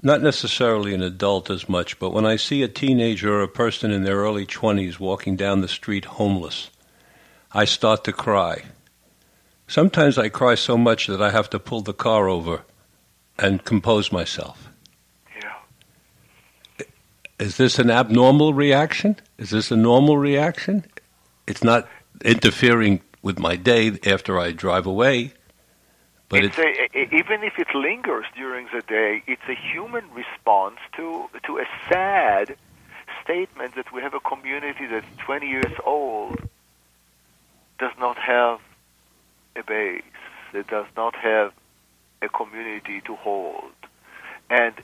[0.00, 3.90] not necessarily an adult as much, but when I see a teenager or a person
[3.90, 6.70] in their early 20s walking down the street homeless,
[7.52, 8.62] I start to cry.
[9.66, 12.62] Sometimes I cry so much that I have to pull the car over
[13.36, 14.68] and compose myself.
[15.36, 16.86] Yeah.
[17.40, 19.16] Is this an abnormal reaction?
[19.38, 20.84] Is this a normal reaction?
[21.48, 21.88] It's not
[22.24, 25.32] interfering with my day after I drive away.
[26.28, 31.24] But it's a, even if it lingers during the day, it's a human response to
[31.46, 32.54] to a sad
[33.24, 36.38] statement that we have a community that's 20 years old,
[37.78, 38.60] does not have
[39.56, 40.02] a base,
[40.52, 41.52] that does not have
[42.20, 43.72] a community to hold,
[44.50, 44.74] and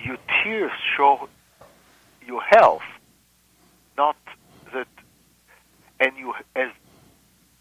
[0.00, 1.28] your tears show
[2.24, 2.82] your health,
[3.96, 4.16] not
[4.72, 4.88] that,
[5.98, 6.70] and you as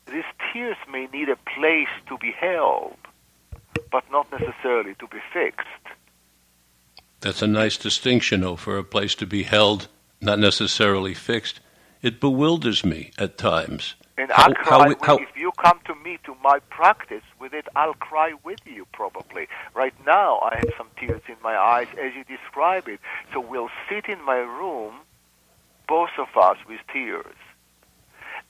[0.05, 2.95] these tears may need a place to be held
[3.91, 5.67] but not necessarily to be fixed.
[7.21, 9.87] That's a nice distinction, though, for a place to be held,
[10.19, 11.59] not necessarily fixed.
[12.01, 13.95] It bewilders me at times.
[14.17, 17.53] And how, I'll cry how, how, if you come to me to my practice with
[17.53, 17.67] it.
[17.75, 19.47] I'll cry with you probably.
[19.73, 22.99] Right now, I have some tears in my eyes as you describe it.
[23.33, 24.95] So we'll sit in my room,
[25.87, 27.35] both of us, with tears,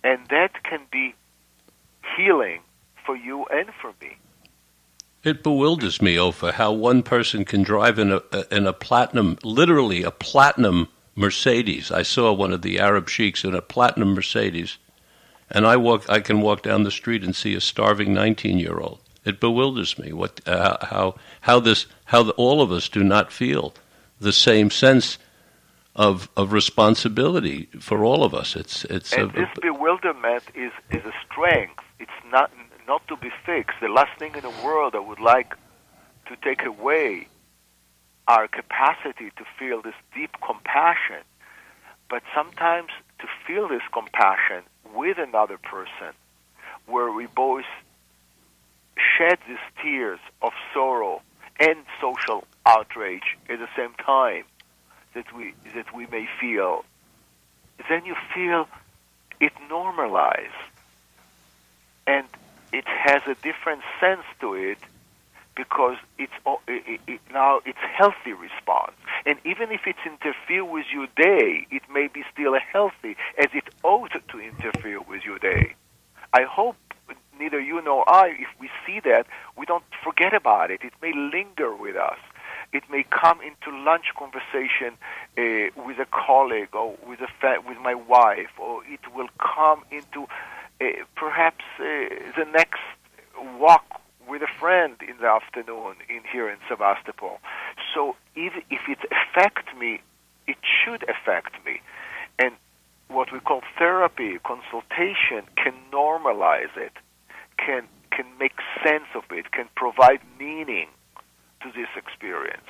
[0.03, 1.15] and that can be
[2.15, 2.61] healing
[3.05, 4.17] for you and for me.
[5.23, 8.21] It bewilders me, Ofer, how one person can drive in a
[8.51, 11.91] in a platinum, literally a platinum Mercedes.
[11.91, 14.77] I saw one of the Arab sheiks in a platinum Mercedes,
[15.49, 16.09] and I walk.
[16.09, 18.99] I can walk down the street and see a starving nineteen-year-old.
[19.23, 23.31] It bewilders me what uh, how how this how the, all of us do not
[23.31, 23.73] feel
[24.19, 25.17] the same sense
[25.95, 28.57] of of responsibility for all of us.
[28.57, 31.81] It's it's and a, this bewilderment is is a strength.
[31.99, 32.51] It's not
[32.87, 33.77] not to be fixed.
[33.81, 35.55] The last thing in the world I would like
[36.27, 37.27] to take away
[38.27, 41.23] our capacity to feel this deep compassion,
[42.09, 44.63] but sometimes to feel this compassion
[44.93, 46.13] with another person,
[46.85, 47.65] where we both
[49.17, 51.21] shed these tears of sorrow
[51.59, 54.43] and social outrage at the same time
[55.13, 56.85] that we that we may feel,
[57.89, 58.67] then you feel
[59.39, 60.55] it normalize.
[62.05, 62.27] And
[62.73, 64.79] it has a different sense to it
[65.55, 66.33] because it's
[66.67, 68.93] it, it, now it's healthy response.
[69.25, 73.47] And even if it interferes with your day, it may be still a healthy, as
[73.53, 75.75] it ought to interfere with your day.
[76.33, 76.75] I hope
[77.39, 80.81] neither you nor I, if we see that, we don't forget about it.
[80.83, 82.17] It may linger with us.
[82.71, 84.97] It may come into lunch conversation
[85.37, 89.83] uh, with a colleague or with a fa- with my wife, or it will come
[89.91, 90.25] into
[91.15, 91.83] perhaps uh,
[92.37, 92.81] the next
[93.59, 97.39] walk with a friend in the afternoon in here in Sebastopol.
[97.93, 100.01] So if, if it affects me,
[100.47, 101.81] it should affect me.
[102.39, 102.53] And
[103.07, 106.93] what we call therapy, consultation, can normalize it,
[107.57, 108.53] can can make
[108.85, 110.87] sense of it, can provide meaning
[111.61, 112.67] to this experience.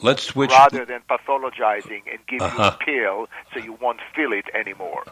[0.00, 2.76] Let's switch rather than pathologizing and give uh-huh.
[2.80, 5.04] you a pill so you won't feel it anymore.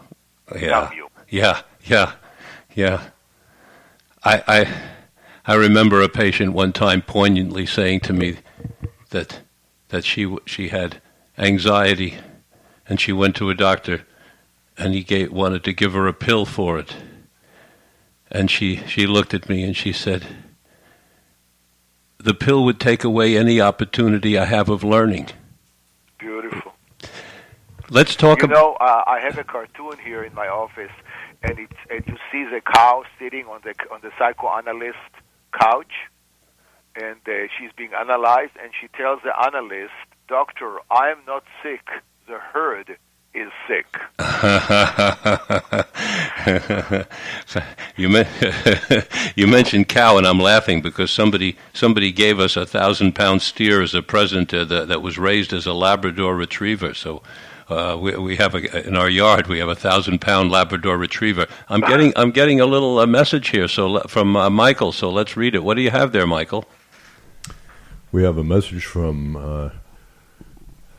[0.60, 0.90] Yeah,
[1.28, 2.12] yeah, yeah.
[2.74, 3.08] Yeah.
[4.24, 4.74] I, I,
[5.46, 8.38] I remember a patient one time poignantly saying to me
[9.10, 9.40] that,
[9.88, 11.00] that she, she had
[11.36, 12.18] anxiety
[12.88, 14.02] and she went to a doctor
[14.78, 16.96] and he gave, wanted to give her a pill for it.
[18.30, 20.26] And she, she looked at me and she said,
[22.18, 25.28] The pill would take away any opportunity I have of learning.
[26.18, 26.72] Beautiful.
[27.90, 28.56] Let's talk about.
[28.56, 30.92] You know, uh, I have a cartoon here in my office
[31.42, 34.98] and it's and you see the cow sitting on the on the psychoanalyst
[35.58, 35.92] couch,
[36.96, 39.92] and uh, she's being analyzed, and she tells the analyst,
[40.28, 41.88] "Doctor, I am not sick.
[42.26, 42.96] The herd
[43.34, 43.86] is sick."
[47.96, 48.08] you,
[49.36, 53.82] you mentioned cow, and I'm laughing because somebody somebody gave us a thousand pound steer
[53.82, 56.94] as a present uh, that, that was raised as a Labrador Retriever.
[56.94, 57.22] So
[57.68, 61.46] uh, we, we have a, in our yard we have a thousand pound Labrador Retriever.
[61.68, 64.92] I'm getting I'm getting a little uh, message here so from uh, Michael.
[64.92, 65.64] So let's read it.
[65.64, 66.64] What do you have there, Michael?
[68.10, 69.70] We have a message from uh,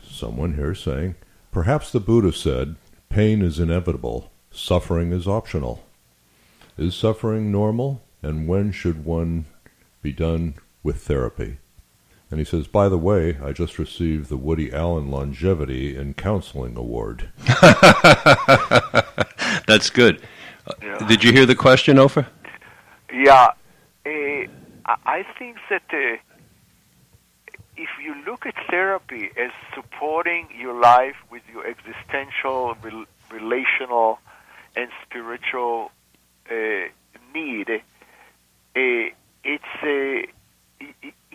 [0.04, 1.16] someone here saying,
[1.52, 2.76] perhaps the Buddha said,
[3.10, 5.84] pain is inevitable, suffering is optional.
[6.76, 9.46] Is suffering normal, and when should one
[10.02, 11.60] be done with therapy?
[12.34, 16.76] And he says, by the way, I just received the Woody Allen Longevity in Counseling
[16.76, 17.30] Award.
[19.68, 20.20] That's good.
[20.82, 20.98] Yeah.
[21.08, 22.26] Did you hear the question, Ofer?
[23.14, 23.52] Yeah.
[24.04, 24.48] Uh,
[25.06, 26.18] I think that uh,
[27.78, 34.18] if you look at therapy as supporting your life with your existential, re- relational,
[34.76, 35.92] and spiritual
[36.50, 36.88] uh,
[37.36, 37.80] need, uh,
[38.76, 40.26] it's uh,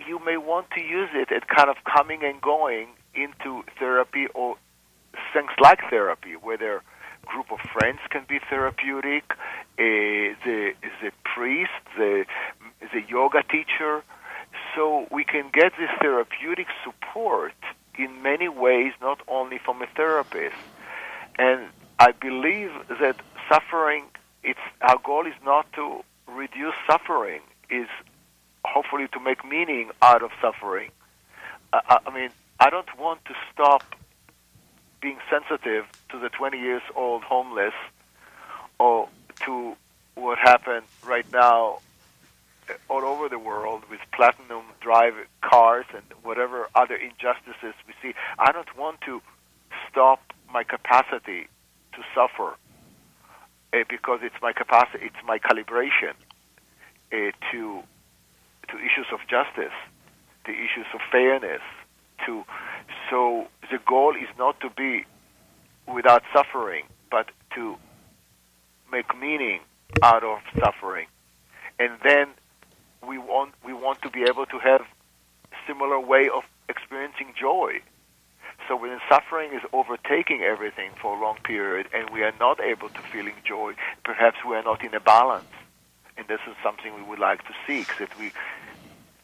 [0.07, 4.57] you may want to use it at kind of coming and going into therapy or
[5.32, 9.36] things like therapy, whether a group of friends can be therapeutic, uh,
[10.44, 10.72] the
[11.03, 12.24] the priest, the
[12.92, 14.03] the yoga teacher
[14.74, 17.53] so we can get this therapeutic support
[17.99, 20.57] in many ways, not only from a therapist.
[21.38, 21.66] And
[21.99, 22.70] I believe
[23.01, 23.16] that
[23.49, 24.05] suffering,
[24.42, 27.40] it's our goal is not to reduce suffering,
[27.70, 27.88] is
[28.64, 30.90] hopefully to make meaning out of suffering.
[31.72, 32.30] I, I mean,
[32.61, 33.82] I don't want to stop
[35.00, 37.74] being sensitive to the 20 years old homeless
[38.78, 39.09] or
[39.44, 39.76] to
[40.14, 41.78] what happened right now
[42.88, 48.14] all over the world with platinum drive cars and whatever other injustices we see.
[48.38, 49.22] I don't want to
[49.90, 50.20] stop
[50.52, 51.48] my capacity
[51.92, 52.56] to suffer
[53.72, 56.14] uh, because it's my capacity, it's my calibration
[57.12, 57.82] uh, to
[58.68, 59.74] to issues of justice,
[60.44, 61.62] to issues of fairness.
[62.26, 62.44] To
[63.10, 65.04] so the goal is not to be
[65.86, 67.76] without suffering, but to
[68.92, 69.60] make meaning
[70.02, 71.06] out of suffering,
[71.78, 72.28] and then
[73.06, 74.82] we want we want to be able to have
[75.66, 77.80] similar way of experiencing joy.
[78.66, 82.88] So when suffering is overtaking everything for a long period and we are not able
[82.90, 83.72] to feeling joy,
[84.04, 85.46] perhaps we are not in a balance.
[86.18, 88.32] And this is something we would like to seek, that we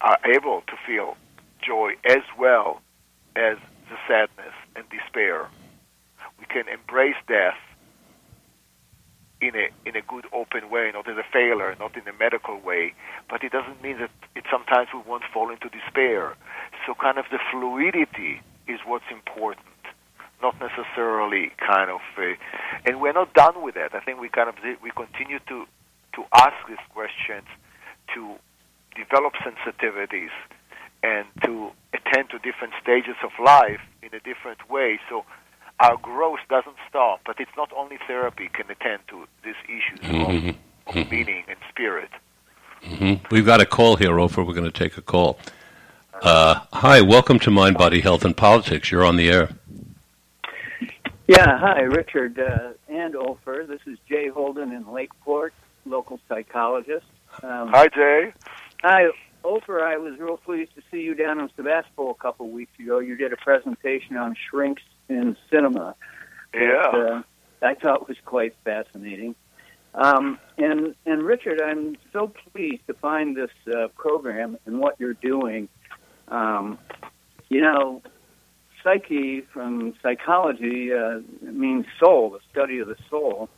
[0.00, 1.16] are able to feel
[1.60, 2.80] joy as well
[3.34, 3.56] as
[3.90, 5.48] the sadness and despair.
[6.38, 7.58] We can embrace death
[9.40, 12.58] in a in a good open way, not as a failure, not in a medical
[12.60, 12.94] way.
[13.28, 16.36] But it doesn't mean that it sometimes we won't fall into despair.
[16.86, 19.66] So kind of the fluidity is what's important,
[20.40, 22.00] not necessarily kind of.
[22.16, 22.34] Uh,
[22.86, 23.94] and we're not done with that.
[23.94, 25.66] I think we kind of we continue to
[26.14, 27.46] to ask these questions,
[28.14, 28.34] to
[28.96, 30.30] develop sensitivities,
[31.02, 34.98] and to attend to different stages of life in a different way.
[35.08, 35.24] So
[35.80, 40.48] our growth doesn't stop, but it's not only therapy can attend to these issues mm-hmm.
[40.48, 40.54] of,
[40.86, 41.10] of mm-hmm.
[41.10, 42.10] meaning and spirit.
[42.82, 43.26] Mm-hmm.
[43.30, 44.44] We've got a call here, Ofer.
[44.44, 45.38] We're going to take a call.
[46.22, 48.90] Uh, hi, welcome to Mind, Body, Health, and Politics.
[48.90, 49.50] You're on the air.
[51.26, 53.64] Yeah, hi, Richard uh, and Ofer.
[53.66, 55.54] This is Jay Holden in Lakeport,
[55.84, 57.06] local psychologist.
[57.42, 58.32] Um, hi, Jay.
[58.82, 59.06] Hi,
[59.42, 59.84] Ofer.
[59.84, 62.98] I was real pleased to see you down in Sebastopol a couple of weeks ago.
[62.98, 65.94] You did a presentation on shrinks in cinema.
[66.54, 66.60] Yeah.
[66.60, 67.22] That, uh,
[67.62, 69.34] I thought was quite fascinating.
[69.94, 75.14] Um, and and Richard, I'm so pleased to find this uh, program and what you're
[75.14, 75.68] doing.
[76.28, 76.78] Um,
[77.48, 78.02] you know,
[78.82, 83.48] psyche from psychology uh, means soul, the study of the soul.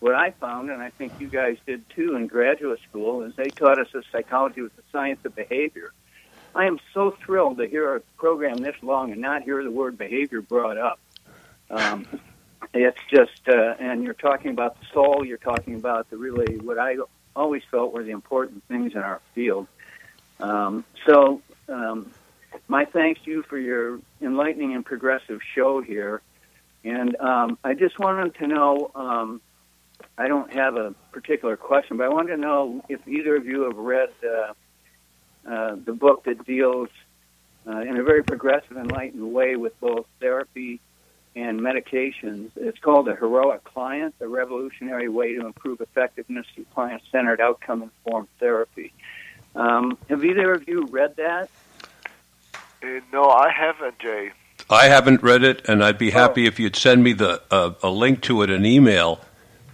[0.00, 3.48] What I found, and I think you guys did too in graduate school, is they
[3.48, 5.92] taught us that psychology was the science of behavior.
[6.54, 9.96] I am so thrilled to hear a program this long and not hear the word
[9.96, 10.98] behavior brought up.
[11.70, 12.06] Um,
[12.74, 15.24] it's just, uh, and you're talking about the soul.
[15.24, 16.96] You're talking about the really what I
[17.34, 19.66] always felt were the important things in our field.
[20.40, 22.10] Um, so, um,
[22.68, 26.22] my thanks to you for your enlightening and progressive show here.
[26.84, 28.90] And um, I just wanted to know.
[28.94, 29.40] Um,
[30.18, 33.62] I don't have a particular question, but I wanted to know if either of you
[33.62, 34.10] have read.
[34.24, 34.52] Uh,
[35.46, 36.88] uh, the book that deals
[37.68, 40.80] uh, in a very progressive, enlightened way with both therapy
[41.36, 42.50] and medications.
[42.56, 47.82] It's called The Heroic Client, a revolutionary way to improve effectiveness through client centered outcome
[47.82, 48.92] informed therapy.
[49.54, 51.48] Um, have either of you read that?
[52.82, 54.32] Uh, no, I haven't, Jay.
[54.68, 56.48] I haven't read it, and I'd be happy Oh.
[56.48, 59.20] if you'd send me the uh, a link to it, an email.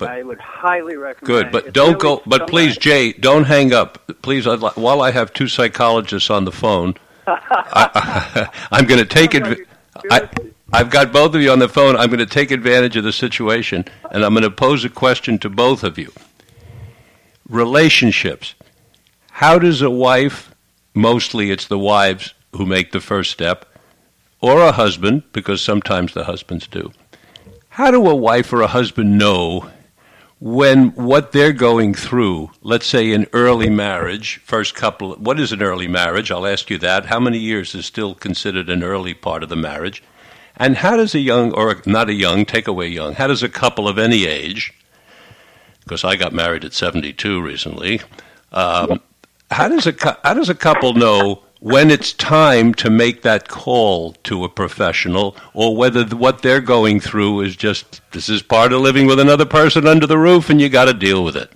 [0.03, 1.27] But- I would highly recommend.
[1.27, 2.23] Good, but don't go.
[2.27, 2.77] But please.
[2.77, 3.99] Jay, don't hang up.
[4.23, 6.95] Please, I'd while I have two psychologists on the phone,
[7.27, 9.67] I, I'm going to take it.
[10.11, 10.29] I.
[10.75, 11.97] I've got both of you on the phone.
[11.97, 15.39] I'm going to take advantage of the situation, and I'm going to pose a question
[15.41, 16.11] to both of you.
[17.47, 18.55] Relationships.
[19.33, 20.55] How does a wife,
[20.95, 23.67] mostly it's the wives who make the first step,
[24.41, 26.91] or a husband, because sometimes the husbands do,
[27.69, 29.71] how do a wife or a husband know
[30.43, 35.63] when what they're going through, let's say in early marriage, first couple, what is an
[35.63, 36.33] early marriage?
[36.33, 37.07] I'll ask you that.
[37.07, 40.03] How many years is still considered an early part of the marriage?
[40.57, 43.49] And how does a young, or not a young, take away young, how does a
[43.49, 44.75] couple of any age,
[45.85, 48.01] because I got married at 72 recently,
[48.51, 49.01] um,
[49.49, 54.15] how, does a, how does a couple know when it's time to make that call
[54.25, 58.73] to a professional or whether th- what they're going through is just this is part
[58.73, 61.53] of living with another person under the roof and you got to deal with it.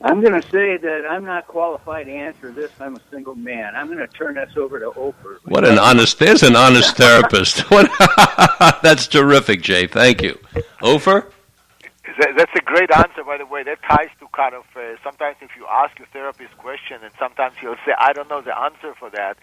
[0.00, 2.72] I'm going to say that I'm not qualified to answer this.
[2.80, 3.76] I'm a single man.
[3.76, 5.38] I'm going to turn this over to Ofer.
[5.44, 7.60] What an honest there's an honest therapist.
[7.70, 7.88] What,
[8.82, 9.86] that's terrific, Jay.
[9.86, 10.36] Thank you.
[10.82, 11.30] Ofer?
[12.18, 13.62] That, that's a great answer, by the way.
[13.62, 17.56] That ties to kind of uh, sometimes if you ask your therapist question, and sometimes
[17.60, 19.36] he'll say, "I don't know the answer for that."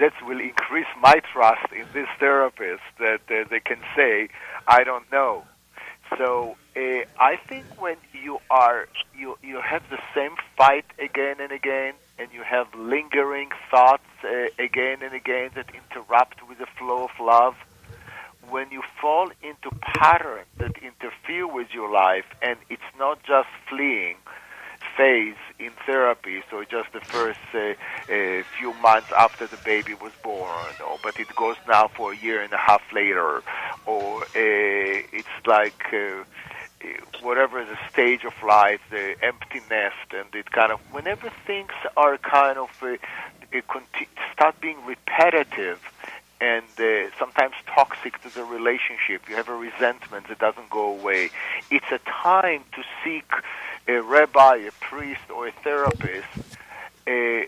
[0.00, 4.28] That will increase my trust in this therapist that uh, they can say,
[4.66, 5.44] "I don't know."
[6.18, 6.80] So uh,
[7.18, 12.28] I think when you are you you have the same fight again and again, and
[12.32, 17.54] you have lingering thoughts uh, again and again that interrupt with the flow of love
[18.50, 24.16] when you fall into patterns that interfere with your life and it's not just fleeing
[24.96, 30.12] phase in therapy so just the first uh, uh, few months after the baby was
[30.22, 33.42] born or but it goes now for a year and a half later
[33.86, 36.86] or uh, it's like uh, uh,
[37.22, 42.16] whatever the stage of life the empty nest and it kind of whenever things are
[42.18, 42.96] kind of uh,
[43.54, 43.78] uh,
[44.32, 45.80] start being repetitive
[46.40, 49.28] and uh, sometimes toxic to the relationship.
[49.28, 51.30] You have a resentment that doesn't go away.
[51.70, 53.30] It's a time to seek
[53.86, 56.28] a rabbi, a priest, or a therapist,
[57.06, 57.42] uh,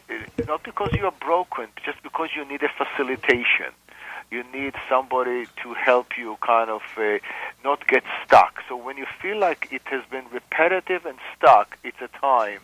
[0.46, 3.72] not because you are broken, just because you need a facilitation.
[4.30, 7.18] You need somebody to help you kind of uh,
[7.62, 8.62] not get stuck.
[8.68, 12.60] So when you feel like it has been repetitive and stuck, it's a time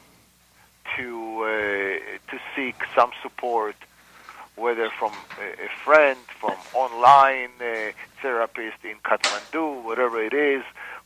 [0.96, 3.76] to uh, to seek some support
[4.56, 10.62] whether from a, a friend, from online uh, therapist in Kathmandu, whatever it is,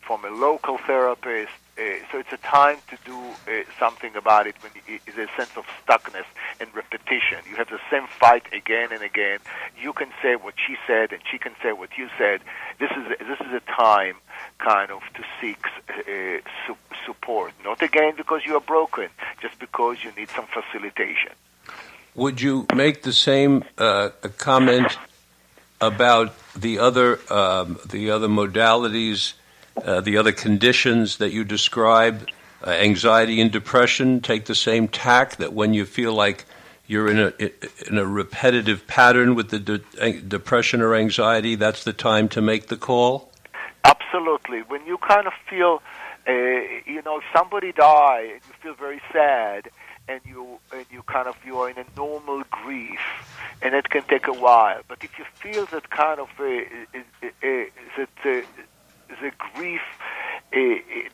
[0.07, 1.53] from a local therapist.
[1.79, 3.17] Uh, so it's a time to do
[3.47, 6.25] uh, something about it when is a sense of stuckness
[6.59, 7.39] and repetition.
[7.49, 9.41] You have the same fight again and again.
[9.79, 12.41] You can say what she said, and she can say what you said.
[12.81, 14.17] This is this is a time
[14.59, 17.53] kind of to seek uh, su- support.
[17.63, 19.09] Not again because you are broken,
[19.41, 21.33] just because you need some facilitation.
[22.17, 24.09] Would you make the same uh,
[24.39, 24.97] comment
[25.83, 29.35] about the other um, the other modalities,
[29.85, 32.27] uh, the other conditions that you describe,
[32.67, 34.23] uh, anxiety and depression?
[34.23, 36.47] Take the same tack that when you feel like
[36.87, 37.33] you're in a
[37.87, 42.69] in a repetitive pattern with the de- depression or anxiety, that's the time to make
[42.69, 43.31] the call.
[43.85, 44.63] Absolutely.
[44.63, 45.83] When you kind of feel,
[46.27, 49.69] uh, you know, somebody and you feel very sad,
[50.09, 53.01] and you and you kind of you are in a normal grief,
[53.63, 54.81] and it can take a while.
[54.89, 56.55] But if you feel that kind of uh,
[57.97, 58.45] that
[59.09, 59.81] the grief
[60.53, 60.59] uh,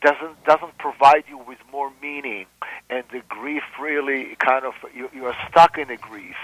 [0.00, 2.46] doesn't doesn't provide you with more meaning,
[2.90, 6.36] and the grief really kind of you, you are stuck in a grief.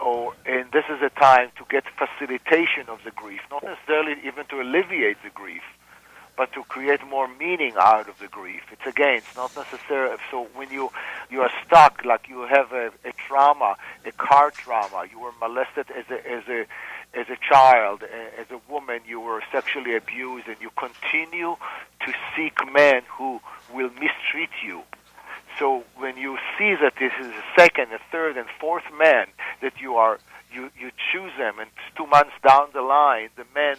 [0.00, 4.46] Or, and this is a time to get facilitation of the grief, not necessarily even
[4.46, 5.62] to alleviate the grief,
[6.36, 8.62] but to create more meaning out of the grief.
[8.72, 10.16] It's again, it's not necessary.
[10.30, 10.90] So when you
[11.30, 15.86] you are stuck, like you have a, a trauma, a car trauma, you were molested
[15.90, 16.66] as a as a
[17.14, 18.02] as a child,
[18.38, 21.56] as a woman, you were sexually abused, and you continue
[22.00, 23.40] to seek men who
[23.74, 24.82] will mistreat you.
[25.58, 29.26] So when you see that this is a second, a third, and fourth man
[29.60, 30.18] that you are,
[30.52, 33.76] you you choose them, and two months down the line, the man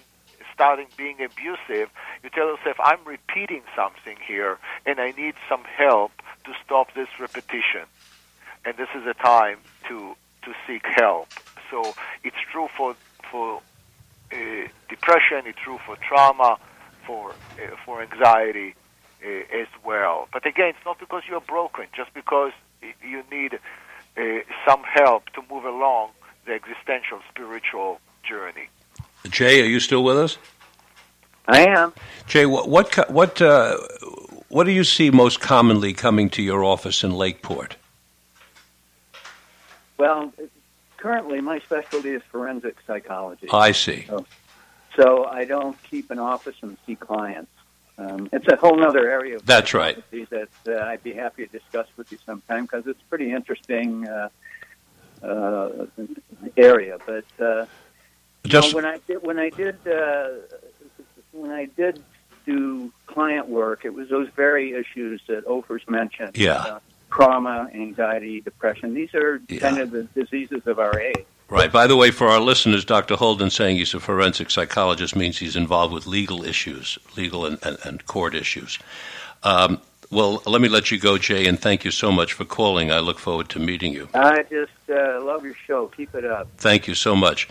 [0.54, 1.90] starting being abusive.
[2.24, 6.12] You tell yourself, "I'm repeating something here, and I need some help
[6.46, 7.86] to stop this repetition."
[8.66, 11.28] And this is a time to to seek help.
[11.70, 11.94] So
[12.24, 12.96] it's true for
[13.32, 13.62] for
[14.32, 15.44] uh, depression.
[15.46, 16.58] It's true for trauma,
[17.06, 18.76] for uh, for anxiety
[19.24, 20.28] uh, as well.
[20.32, 22.52] But again, it's not because you're broken, just because
[22.82, 23.60] you need
[24.18, 24.22] uh,
[24.68, 26.12] some help to move along
[26.46, 28.70] the existential spiritual journey.
[29.30, 30.38] Jay, are you still with us?
[31.48, 31.94] I am.
[32.28, 33.78] Jay, what what what uh,
[34.50, 37.76] what do you see most commonly coming to your office in Lakeport?
[39.98, 40.34] Well,
[40.98, 43.48] currently my specialty is forensic psychology.
[43.52, 44.06] I see.
[44.08, 44.26] So,
[44.96, 47.52] so I don't keep an office and see clients.
[47.98, 50.04] Um, it's a whole other area of That's right.
[50.12, 54.08] that uh, I'd be happy to discuss with you sometime because it's a pretty interesting
[54.08, 54.30] uh,
[55.22, 55.86] uh,
[56.58, 56.98] area.
[57.06, 57.66] But uh,
[58.46, 60.30] Just when I did when I did uh,
[61.32, 62.04] when I did
[62.46, 66.32] do client work, it was those very issues that Ofer's mentioned.
[66.38, 66.56] Yeah.
[66.56, 66.80] Uh,
[67.10, 68.94] trauma, anxiety, depression.
[68.94, 69.60] These are Yeah.
[69.60, 71.26] kind of the diseases of our age.
[71.48, 71.72] right.
[71.72, 73.16] By the way, for our listeners, Dr.
[73.16, 77.78] Holden saying he's a forensic psychologist means he's involved with legal issues, legal and, and,
[77.86, 78.80] and court issues.
[79.44, 79.80] Um,
[80.10, 82.92] well, let me let you go, Jay, and thank you so much for calling.
[82.92, 84.10] I look forward to meeting you.
[84.14, 85.88] I just uh, love your show.
[85.88, 86.48] Keep it up.
[86.58, 87.48] Thank you so much.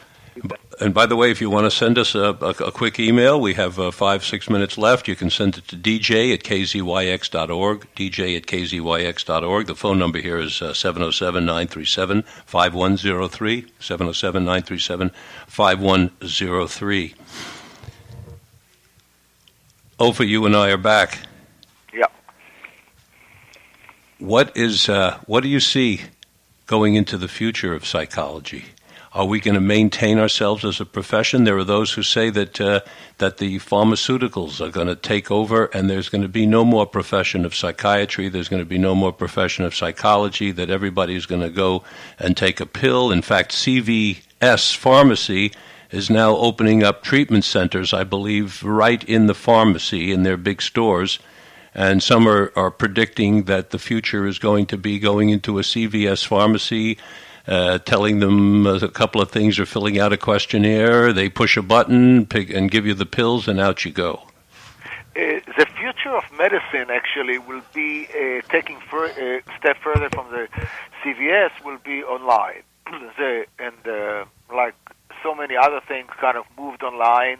[0.80, 3.40] And by the way, if you want to send us a, a, a quick email,
[3.40, 5.06] we have uh, five, six minutes left.
[5.06, 9.66] You can send it to dj at kzyx.org, dj at kzyx.org.
[9.66, 15.10] The phone number here is uh, 707 937 5103, 707 937
[15.46, 17.14] 5103.
[20.00, 21.18] Ofer, you and I are back.
[21.94, 22.06] Yeah.
[24.18, 26.00] What is uh, what do you see
[26.66, 28.64] going into the future of psychology?
[29.14, 31.44] Are we going to maintain ourselves as a profession?
[31.44, 32.80] There are those who say that uh,
[33.18, 36.86] that the pharmaceuticals are going to take over, and there's going to be no more
[36.86, 38.30] profession of psychiatry.
[38.30, 40.50] There's going to be no more profession of psychology.
[40.50, 41.84] That everybody's going to go
[42.18, 43.10] and take a pill.
[43.12, 45.52] In fact, CVS pharmacy
[45.90, 50.62] is now opening up treatment centers, I believe, right in the pharmacy in their big
[50.62, 51.18] stores.
[51.74, 55.62] And some are, are predicting that the future is going to be going into a
[55.62, 56.96] CVS pharmacy,
[57.47, 61.12] uh, telling them a couple of things or filling out a questionnaire.
[61.12, 64.22] They push a button pick, and give you the pills, and out you go.
[65.14, 70.30] Uh, the future of medicine actually will be uh, taking a uh, step further from
[70.30, 70.49] the
[71.05, 72.62] CVS will be online.
[73.18, 74.24] the, and uh,
[74.55, 74.74] like
[75.22, 77.38] so many other things kind of moved online,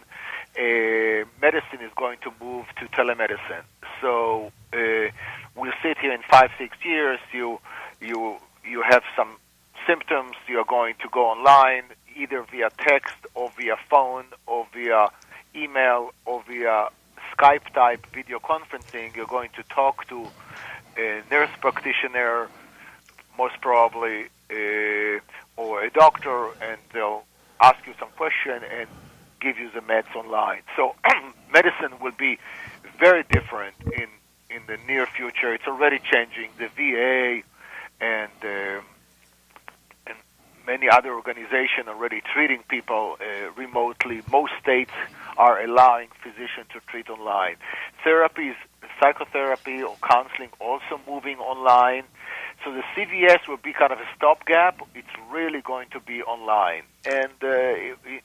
[0.57, 3.63] uh, medicine is going to move to telemedicine.
[4.01, 5.09] So uh,
[5.55, 7.19] we'll sit here in five, six years.
[7.31, 7.59] You,
[7.99, 9.37] you, you have some
[9.87, 10.35] symptoms.
[10.47, 11.83] You're going to go online
[12.15, 15.07] either via text or via phone or via
[15.55, 16.89] email or via
[17.35, 19.15] Skype type video conferencing.
[19.15, 20.27] You're going to talk to
[20.97, 22.49] a nurse practitioner,
[23.37, 25.19] most probably, uh,
[25.57, 27.23] or a doctor, and they'll
[27.61, 28.87] ask you some question and
[29.39, 30.61] give you the meds online.
[30.75, 30.95] So
[31.53, 32.37] medicine will be
[32.99, 34.07] very different in
[34.49, 35.53] in the near future.
[35.53, 36.49] It's already changing.
[36.57, 37.41] The VA
[37.99, 38.83] and and
[40.65, 44.21] many other organizations already treating people uh, remotely.
[44.31, 44.91] Most states
[45.37, 47.55] are allowing physicians to treat online.
[48.05, 48.55] Therapies,
[48.99, 52.03] psychotherapy or counseling also moving online.
[52.63, 54.79] So the CVS will be kind of a stopgap.
[54.95, 57.49] It's really going to be online, and uh,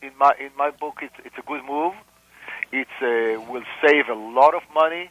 [0.06, 1.94] in my in my book, it's it's a good move.
[2.70, 5.10] It uh, will save a lot of money,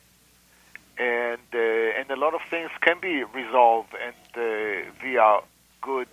[0.97, 5.39] and uh, and a lot of things can be resolved and uh, via
[5.81, 6.07] good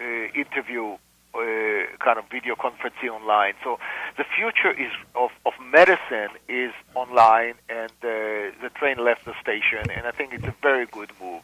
[0.00, 0.96] interview
[1.34, 3.54] uh, kind of video conferencing online.
[3.62, 3.78] So
[4.16, 9.90] the future is of, of medicine is online, and uh, the train left the station,
[9.90, 11.42] and I think it's a very good move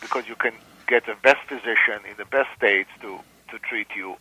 [0.00, 0.54] because you can
[0.86, 3.18] get the best physician in the best states to,
[3.50, 4.16] to treat you,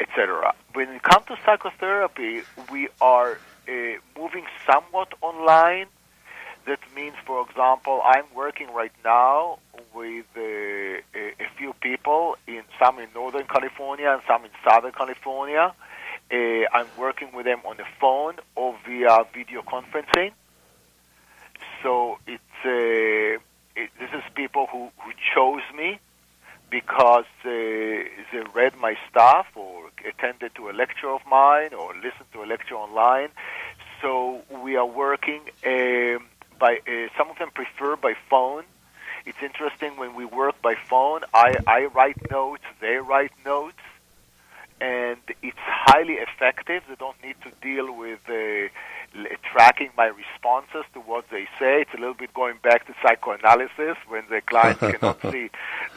[0.00, 0.52] etc.
[0.72, 3.38] When it comes to psychotherapy, we are
[3.68, 3.72] uh,
[4.18, 5.86] moving somewhat online.
[6.66, 9.58] That means, for example, I'm working right now
[9.94, 14.92] with uh, a, a few people, in some in Northern California and some in Southern
[14.92, 15.74] California.
[16.32, 16.36] Uh,
[16.72, 20.32] I'm working with them on the phone or via video conferencing.
[21.82, 23.42] So it's uh,
[23.74, 25.98] it, this is people who, who chose me
[26.70, 32.30] because uh, they read my stuff or attended to a lecture of mine or listened
[32.32, 33.28] to a lecture online.
[34.00, 36.26] So we are working um,
[36.62, 38.62] by uh, some of them prefer by phone.
[39.26, 41.22] It's interesting when we work by phone.
[41.34, 43.82] I, I write notes, they write notes,
[44.80, 46.84] and it's highly effective.
[46.88, 48.68] They don't need to deal with uh,
[49.52, 51.82] tracking my responses to what they say.
[51.82, 55.50] It's a little bit going back to psychoanalysis when the client cannot see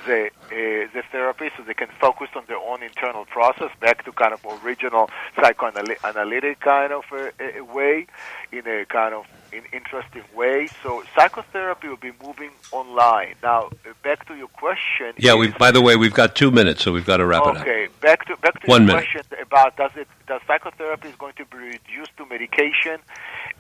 [0.06, 4.12] the uh, the therapy so they can focus on their own internal process back to
[4.12, 8.08] kind of original psychoanalytic kind of uh, uh, way
[8.52, 10.68] in a kind of in interesting way.
[10.84, 13.36] So psychotherapy will be moving online.
[13.42, 15.14] Now, uh, back to your question.
[15.18, 17.50] Yeah, we by the way, we've got 2 minutes, so we've got to wrap okay,
[17.50, 17.62] it up.
[17.62, 19.12] Okay, back to back to One your minute.
[19.12, 23.00] question about does it does psychotherapy is going to be reduced to medication?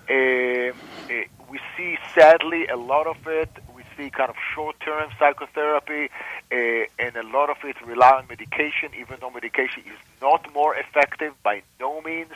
[0.10, 3.50] Uh, uh, we see sadly a lot of it.
[3.98, 6.10] See kind of short-term psychotherapy,
[6.52, 6.56] uh,
[7.00, 11.34] and a lot of it rely on medication, even though medication is not more effective
[11.44, 12.34] by no means.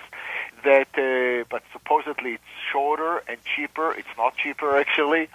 [0.64, 3.94] That, uh, but supposedly it's shorter and cheaper.
[3.94, 5.28] It's not cheaper actually.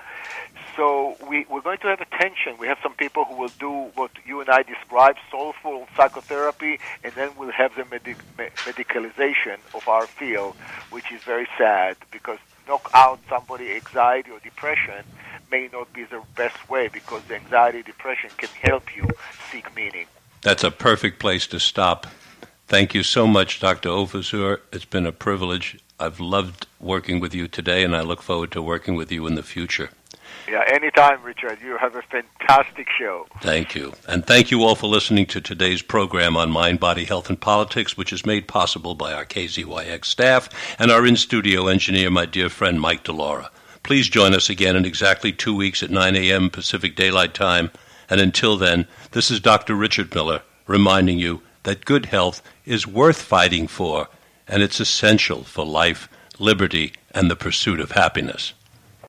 [0.76, 2.56] So we, we're going to have a tension.
[2.58, 7.12] We have some people who will do what you and I described, soulful psychotherapy, and
[7.14, 10.54] then we'll have the medic- me- medicalization of our field,
[10.90, 15.04] which is very sad because knock out somebody anxiety or depression
[15.50, 19.08] may not be the best way because the anxiety depression can help you
[19.50, 20.06] seek meaning.
[20.42, 22.06] That's a perfect place to stop.
[22.66, 23.88] Thank you so much, Dr.
[23.88, 24.60] Ofer Zur.
[24.72, 25.78] It's been a privilege.
[26.00, 29.34] I've loved working with you today, and I look forward to working with you in
[29.34, 29.90] the future.
[30.48, 31.58] Yeah, anytime, Richard.
[31.62, 33.26] You have a fantastic show.
[33.40, 33.94] Thank you.
[34.06, 37.96] And thank you all for listening to today's program on Mind, Body, Health, and Politics,
[37.96, 42.50] which is made possible by our KZYX staff and our in studio engineer, my dear
[42.50, 43.50] friend Mike Delora.
[43.84, 46.48] Please join us again in exactly two weeks at 9 a.m.
[46.48, 47.70] Pacific Daylight Time.
[48.08, 49.74] And until then, this is Dr.
[49.74, 54.08] Richard Miller reminding you that good health is worth fighting for,
[54.48, 56.08] and it's essential for life,
[56.38, 58.54] liberty, and the pursuit of happiness.